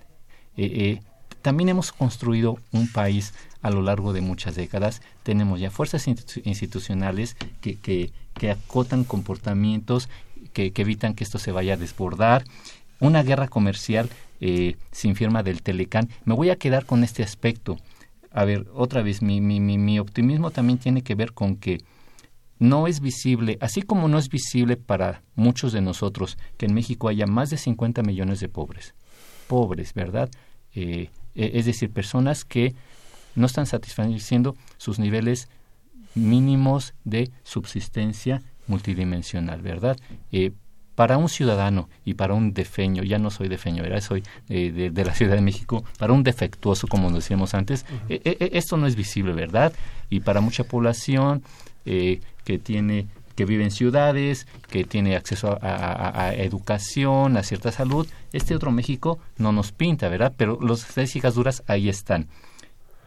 Eh, 0.58 1.02
también 1.42 1.70
hemos 1.70 1.92
construido 1.92 2.58
un 2.72 2.88
país 2.88 3.34
a 3.62 3.70
lo 3.70 3.82
largo 3.82 4.14
de 4.14 4.22
muchas 4.22 4.56
décadas. 4.56 5.02
Tenemos 5.24 5.60
ya 5.60 5.72
fuerzas 5.72 6.08
institucionales 6.08 7.36
que, 7.62 7.76
que, 7.76 8.12
que, 8.34 8.52
acotan 8.52 9.04
comportamientos, 9.04 10.10
que, 10.54 10.72
evitan 10.76 11.14
que 11.14 11.24
esto 11.24 11.40
se 11.40 11.52
vaya 11.52 11.74
a 11.74 11.78
desbordar. 11.78 12.46
Una 13.00 13.24
guerra 13.24 13.48
comercial 13.48 14.10
sin 14.92 15.16
firma 15.16 15.42
del 15.42 15.62
Telecán. 15.62 16.10
Me 16.26 16.34
voy 16.34 16.50
a 16.50 16.58
quedar 16.58 16.86
con 16.86 17.04
este 17.04 17.24
aspecto 17.24 17.78
a 18.34 18.46
ver, 18.46 18.68
otra 18.74 19.04
vez, 19.04 19.22
mi, 19.22 19.42
mi, 19.42 19.60
mi, 19.60 20.00
optimismo 20.00 20.50
también 20.50 20.80
tiene 20.80 21.04
que 21.04 21.14
ver 21.14 21.34
con 21.34 21.56
que 21.56 21.78
no 22.58 22.88
es 22.88 23.00
visible, 23.00 23.58
así 23.62 23.84
como 23.84 24.08
no 24.08 24.18
es 24.18 24.30
visible 24.30 24.76
para 24.76 25.22
muchos 25.36 25.72
de 25.72 25.82
nosotros 25.82 26.38
que 26.58 26.66
en 26.66 26.74
México 26.74 27.10
haya 27.10 27.28
más 27.28 27.52
de 27.52 27.58
50 27.58 28.02
millones 28.02 28.40
de 28.40 28.50
pobres, 28.50 28.96
pobres, 29.48 29.94
¿verdad? 29.94 30.32
Eh, 30.74 31.10
e, 31.36 31.52
es 31.54 31.66
decir, 31.66 31.92
personas 31.92 32.44
que 32.44 32.74
no 33.36 33.46
están 33.46 33.68
satisfaciendo 33.68 34.56
sus 34.78 34.98
niveles 34.98 35.48
mínimos 36.16 36.96
de 37.04 37.32
subsistencia 37.44 38.42
multidimensional, 38.68 39.62
¿verdad? 39.62 39.98
Eh, 40.32 40.54
para 40.96 41.18
un 41.18 41.30
ciudadano 41.30 41.90
y 42.06 42.14
para 42.14 42.34
un 42.34 42.54
defeño, 42.54 43.04
ya 43.04 43.18
no 43.18 43.32
soy 43.32 43.48
defeño, 43.48 43.84
era 43.84 44.00
soy 44.02 44.24
eh, 44.50 44.92
de, 44.92 45.06
la 45.06 45.14
Ciudad 45.14 45.36
de 45.36 45.42
México, 45.42 45.84
para 45.98 46.14
un 46.14 46.24
defectuoso, 46.24 46.88
como 46.88 47.10
decíamos 47.12 47.54
antes, 47.54 47.86
eh, 48.10 48.22
eh, 48.24 48.50
esto 48.54 48.78
no 48.78 48.88
es 48.88 48.96
visible, 48.96 49.34
¿verdad? 49.34 49.74
Y 50.10 50.20
para 50.20 50.42
mucha 50.42 50.64
población 50.64 51.44
que 51.84 52.60
tiene 52.64 53.08
que 53.36 53.46
vive 53.46 53.64
en 53.64 53.72
ciudades, 53.72 54.48
que 54.70 54.84
tiene 54.84 55.16
acceso 55.16 55.58
a, 55.62 56.34
educación, 56.36 57.36
a 57.36 57.44
cierta 57.44 57.72
salud, 57.72 58.08
este 58.32 58.56
otro 58.56 58.72
México 58.72 59.20
no 59.38 59.52
nos 59.52 59.72
pinta, 59.72 60.08
¿verdad? 60.08 60.34
Pero 60.38 60.60
las 60.62 60.88
estadísticas 60.88 61.34
duras 61.34 61.64
ahí 61.68 61.90
están. 61.90 62.28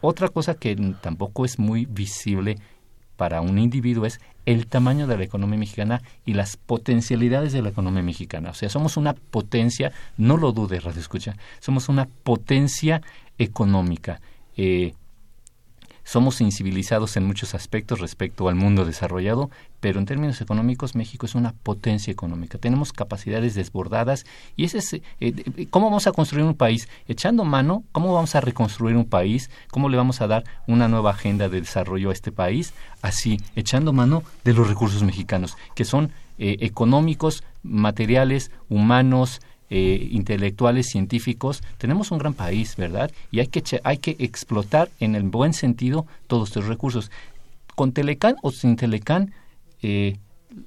Otra 0.01 0.27
cosa 0.27 0.55
que 0.55 0.75
tampoco 1.01 1.45
es 1.45 1.57
muy 1.57 1.85
visible 1.85 2.57
para 3.15 3.41
un 3.41 3.57
individuo 3.57 4.05
es 4.05 4.19
el 4.47 4.65
tamaño 4.65 5.07
de 5.07 5.17
la 5.17 5.25
economía 5.25 5.59
mexicana 5.59 6.01
y 6.25 6.33
las 6.33 6.55
potencialidades 6.55 7.51
de 7.51 7.61
la 7.61 7.67
economía 7.67 8.01
mexicana. 8.01 8.51
O 8.51 8.53
sea, 8.53 8.69
somos 8.69 8.95
una 8.95 9.13
potencia, 9.13 9.91
no 10.15 10.37
lo 10.37 10.53
dudes, 10.53 10.85
Radio 10.85 11.01
Escucha, 11.01 11.35
somos 11.59 11.89
una 11.89 12.07
potencia 12.23 13.01
económica. 13.37 14.21
Eh, 14.55 14.93
somos 16.05 16.39
incivilizados 16.39 17.17
en 17.17 17.25
muchos 17.25 17.53
aspectos 17.55 17.99
respecto 17.99 18.47
al 18.47 18.55
mundo 18.55 18.85
desarrollado, 18.85 19.51
pero 19.79 19.99
en 19.99 20.05
términos 20.05 20.41
económicos 20.41 20.95
México 20.95 21.25
es 21.25 21.35
una 21.35 21.53
potencia 21.53 22.11
económica. 22.11 22.57
Tenemos 22.57 22.93
capacidades 22.93 23.55
desbordadas 23.55 24.25
y 24.55 24.65
ese 24.65 24.79
es 24.79 24.93
eh, 24.93 25.01
eh, 25.19 25.67
cómo 25.69 25.87
vamos 25.87 26.07
a 26.07 26.11
construir 26.11 26.45
un 26.45 26.55
país 26.55 26.89
echando 27.07 27.43
mano, 27.43 27.83
cómo 27.91 28.13
vamos 28.13 28.35
a 28.35 28.41
reconstruir 28.41 28.95
un 28.95 29.05
país, 29.05 29.49
cómo 29.69 29.89
le 29.89 29.97
vamos 29.97 30.21
a 30.21 30.27
dar 30.27 30.43
una 30.67 30.87
nueva 30.87 31.11
agenda 31.11 31.49
de 31.49 31.61
desarrollo 31.61 32.09
a 32.09 32.13
este 32.13 32.31
país, 32.31 32.73
así 33.01 33.39
echando 33.55 33.93
mano 33.93 34.23
de 34.43 34.53
los 34.53 34.67
recursos 34.67 35.03
mexicanos 35.03 35.57
que 35.75 35.85
son 35.85 36.11
eh, 36.39 36.57
económicos, 36.61 37.43
materiales, 37.63 38.51
humanos, 38.69 39.41
eh, 39.69 40.07
intelectuales, 40.11 40.87
científicos, 40.87 41.61
tenemos 41.77 42.11
un 42.11 42.19
gran 42.19 42.33
país, 42.33 42.75
¿verdad? 42.77 43.11
Y 43.31 43.39
hay 43.39 43.47
que, 43.47 43.63
hay 43.83 43.97
que 43.97 44.15
explotar 44.19 44.89
en 44.99 45.15
el 45.15 45.23
buen 45.23 45.53
sentido 45.53 46.05
todos 46.27 46.49
estos 46.49 46.67
recursos. 46.67 47.11
Con 47.75 47.91
Telecán 47.91 48.37
o 48.41 48.51
sin 48.51 48.75
Telecán, 48.75 49.33
eh, 49.81 50.17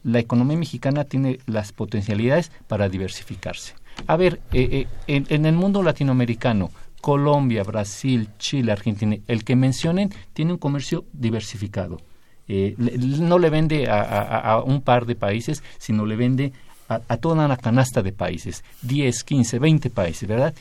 la 0.03 0.19
economía 0.19 0.57
mexicana 0.57 1.05
tiene 1.05 1.39
las 1.47 1.73
potencialidades 1.73 2.53
para 2.69 2.89
diversificarse. 2.89 3.75
A 4.07 4.17
ver, 4.17 4.41
eh, 4.53 4.87
en, 5.07 5.27
en, 5.29 5.47
el 5.47 5.55
mundo 5.55 5.83
latinoamericano, 5.83 6.71
Colombia, 7.01 7.63
Brasil, 7.65 8.29
Chile, 8.39 8.73
Argentina, 8.73 9.17
el 9.27 9.45
que 9.45 9.57
mencionen 9.57 10.11
tiene 10.33 10.53
un 10.53 10.59
comercio 10.59 11.05
diversificado. 11.13 12.01
no 12.49 13.39
le 13.39 13.51
vende 13.51 13.89
a, 13.89 14.63
un 14.65 14.83
par 14.83 15.07
de 15.07 15.15
países, 15.15 15.63
sino 15.79 16.05
le 16.05 16.17
vende 16.17 16.53
a, 16.91 17.17
toda 17.19 17.45
una 17.45 17.57
canasta 17.57 18.03
de 18.03 18.13
países, 18.13 18.65
10, 18.83 19.23
15, 19.23 19.59
20 19.61 19.91
países, 19.91 20.29
¿verdad? 20.29 20.55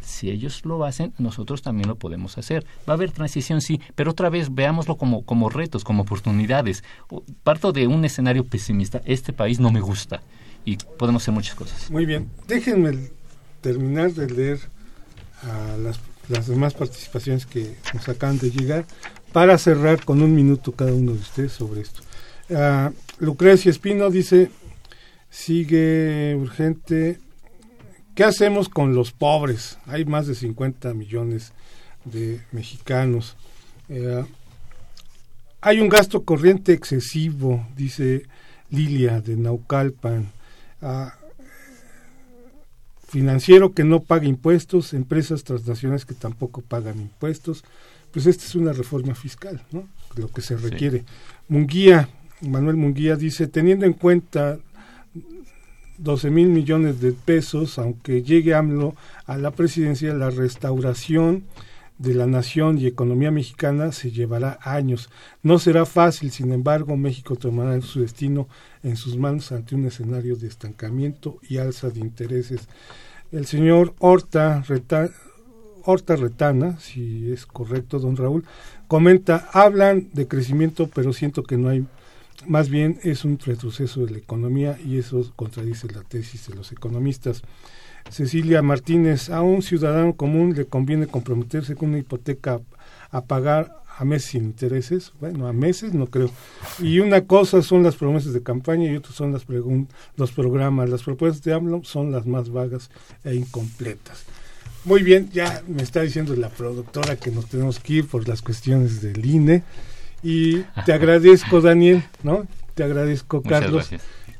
Si 0.00 0.30
ellos 0.30 0.64
lo 0.64 0.84
hacen, 0.84 1.12
nosotros 1.18 1.62
también 1.62 1.88
lo 1.88 1.96
podemos 1.96 2.38
hacer. 2.38 2.64
Va 2.88 2.92
a 2.92 2.96
haber 2.96 3.10
transición, 3.10 3.60
sí, 3.60 3.80
pero 3.96 4.12
otra 4.12 4.30
vez 4.30 4.54
veámoslo 4.54 4.96
como, 4.96 5.24
como 5.24 5.48
retos, 5.48 5.82
como 5.82 6.02
oportunidades. 6.02 6.84
Parto 7.42 7.72
de 7.72 7.88
un 7.88 8.04
escenario 8.04 8.44
pesimista, 8.44 9.02
este 9.04 9.32
país 9.32 9.58
no 9.58 9.72
me 9.72 9.80
gusta 9.80 10.22
y 10.64 10.76
podemos 10.76 11.22
hacer 11.22 11.34
muchas 11.34 11.56
cosas. 11.56 11.90
Muy 11.90 12.06
bien, 12.06 12.30
déjenme 12.46 13.10
terminar 13.60 14.12
de 14.12 14.30
leer 14.30 14.60
a 15.42 15.76
las, 15.78 15.98
las 16.28 16.46
demás 16.46 16.74
participaciones 16.74 17.44
que 17.44 17.76
nos 17.92 18.08
acaban 18.08 18.38
de 18.38 18.50
llegar 18.50 18.84
para 19.32 19.58
cerrar 19.58 20.04
con 20.04 20.22
un 20.22 20.32
minuto 20.32 20.70
cada 20.72 20.92
uno 20.92 21.12
de 21.12 21.18
ustedes 21.18 21.52
sobre 21.52 21.80
esto. 21.80 22.02
Uh, 22.50 22.92
Lucrecia 23.18 23.70
Espino 23.70 24.10
dice, 24.10 24.50
Sigue 25.32 26.36
urgente. 26.38 27.18
¿Qué 28.14 28.22
hacemos 28.22 28.68
con 28.68 28.94
los 28.94 29.12
pobres? 29.12 29.78
Hay 29.86 30.04
más 30.04 30.26
de 30.26 30.34
50 30.34 30.92
millones 30.92 31.54
de 32.04 32.42
mexicanos. 32.52 33.34
Eh, 33.88 34.22
hay 35.62 35.80
un 35.80 35.88
gasto 35.88 36.22
corriente 36.24 36.74
excesivo, 36.74 37.66
dice 37.74 38.26
Lilia 38.68 39.22
de 39.22 39.36
Naucalpan. 39.36 40.30
Ah, 40.82 41.14
financiero 43.08 43.72
que 43.72 43.84
no 43.84 44.00
paga 44.00 44.26
impuestos, 44.26 44.92
empresas 44.92 45.44
transnacionales 45.44 46.04
que 46.04 46.14
tampoco 46.14 46.60
pagan 46.60 47.00
impuestos. 47.00 47.64
Pues 48.12 48.26
esta 48.26 48.44
es 48.44 48.54
una 48.54 48.74
reforma 48.74 49.14
fiscal, 49.14 49.62
¿no? 49.72 49.88
Lo 50.14 50.28
que 50.28 50.42
se 50.42 50.58
requiere. 50.58 51.04
Munguía, 51.48 52.10
Manuel 52.42 52.76
Munguía 52.76 53.16
dice, 53.16 53.46
teniendo 53.46 53.86
en 53.86 53.94
cuenta 53.94 54.58
12 55.98 56.30
mil 56.30 56.48
millones 56.48 57.00
de 57.00 57.12
pesos, 57.12 57.78
aunque 57.78 58.22
llegue 58.22 58.54
AMLO 58.54 58.94
a 59.26 59.36
la 59.38 59.50
presidencia, 59.50 60.14
la 60.14 60.30
restauración 60.30 61.44
de 61.98 62.14
la 62.14 62.26
nación 62.26 62.78
y 62.78 62.86
economía 62.86 63.30
mexicana 63.30 63.92
se 63.92 64.10
llevará 64.10 64.58
años. 64.62 65.08
No 65.42 65.58
será 65.58 65.86
fácil, 65.86 66.32
sin 66.32 66.52
embargo, 66.52 66.96
México 66.96 67.36
tomará 67.36 67.80
su 67.80 68.00
destino 68.00 68.48
en 68.82 68.96
sus 68.96 69.16
manos 69.16 69.52
ante 69.52 69.76
un 69.76 69.86
escenario 69.86 70.34
de 70.34 70.48
estancamiento 70.48 71.38
y 71.48 71.58
alza 71.58 71.90
de 71.90 72.00
intereses. 72.00 72.68
El 73.30 73.46
señor 73.46 73.94
Horta, 74.00 74.64
Horta 75.84 76.16
Retana, 76.16 76.78
si 76.80 77.32
es 77.32 77.46
correcto, 77.46 78.00
don 78.00 78.16
Raúl, 78.16 78.44
comenta, 78.88 79.48
hablan 79.52 80.08
de 80.12 80.26
crecimiento, 80.26 80.90
pero 80.92 81.12
siento 81.12 81.44
que 81.44 81.56
no 81.56 81.68
hay 81.68 81.86
más 82.46 82.68
bien 82.68 82.98
es 83.02 83.24
un 83.24 83.38
retroceso 83.38 84.04
de 84.04 84.12
la 84.12 84.18
economía 84.18 84.78
y 84.84 84.98
eso 84.98 85.32
contradice 85.36 85.88
la 85.88 86.02
tesis 86.02 86.48
de 86.48 86.54
los 86.54 86.72
economistas. 86.72 87.42
Cecilia 88.10 88.62
Martínez, 88.62 89.30
a 89.30 89.42
un 89.42 89.62
ciudadano 89.62 90.14
común 90.14 90.54
le 90.54 90.66
conviene 90.66 91.06
comprometerse 91.06 91.76
con 91.76 91.90
una 91.90 91.98
hipoteca 91.98 92.60
a 93.10 93.24
pagar 93.24 93.82
a 93.98 94.04
meses 94.04 94.30
sin 94.30 94.44
intereses, 94.44 95.12
bueno, 95.20 95.46
a 95.46 95.52
meses 95.52 95.94
no 95.94 96.06
creo. 96.06 96.30
Y 96.78 97.00
una 97.00 97.22
cosa 97.26 97.62
son 97.62 97.82
las 97.82 97.96
promesas 97.96 98.32
de 98.32 98.42
campaña 98.42 98.90
y 98.90 98.96
otra 98.96 99.12
son 99.12 99.32
las 99.32 99.46
los 100.16 100.32
programas. 100.32 100.88
Las 100.88 101.02
propuestas 101.02 101.42
de 101.44 101.52
AMLO 101.52 101.84
son 101.84 102.10
las 102.10 102.26
más 102.26 102.50
vagas 102.50 102.90
e 103.24 103.34
incompletas. 103.34 104.24
Muy 104.84 105.02
bien, 105.02 105.30
ya 105.32 105.62
me 105.68 105.82
está 105.82 106.00
diciendo 106.00 106.34
la 106.34 106.48
productora 106.48 107.16
que 107.16 107.30
nos 107.30 107.46
tenemos 107.46 107.78
que 107.78 107.92
ir 107.94 108.08
por 108.08 108.26
las 108.26 108.42
cuestiones 108.42 109.00
del 109.00 109.24
INE. 109.24 109.62
Y 110.22 110.62
te 110.86 110.92
agradezco, 110.92 111.60
Daniel, 111.60 112.04
¿no? 112.22 112.46
Te 112.74 112.84
agradezco, 112.84 113.42
Carlos. 113.42 113.90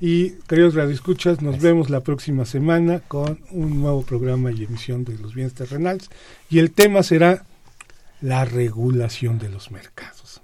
Y 0.01 0.31
queridos 0.49 0.75
radioescuchas, 0.75 1.43
nos 1.43 1.61
vemos 1.61 1.91
la 1.91 2.01
próxima 2.01 2.45
semana 2.45 3.01
con 3.01 3.41
un 3.51 3.81
nuevo 3.81 4.03
programa 4.03 4.51
y 4.51 4.65
emisión 4.65 5.05
de 5.05 5.17
los 5.19 5.35
bienes 5.35 5.55
terrenales. 5.55 6.11
Y 6.51 6.59
el 6.59 6.73
tema 6.73 7.03
será 7.03 7.45
la 8.21 8.45
regulación 8.45 9.39
de 9.39 9.49
los 9.49 9.71
mercados, 9.71 10.41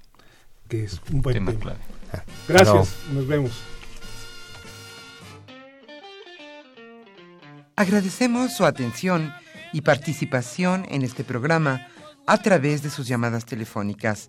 que 0.68 0.84
es 0.84 1.00
un 1.12 1.22
buen 1.22 1.44
tema. 1.44 1.74
Gracias, 2.46 2.94
nos 3.12 3.26
vemos. 3.26 3.52
Agradecemos 7.76 8.56
su 8.56 8.64
atención 8.64 9.32
y 9.72 9.82
participación 9.82 10.84
en 10.88 11.02
este 11.02 11.22
programa 11.22 11.86
a 12.26 12.38
través 12.42 12.82
de 12.82 12.90
sus 12.90 13.06
llamadas 13.06 13.44
telefónicas 13.44 14.28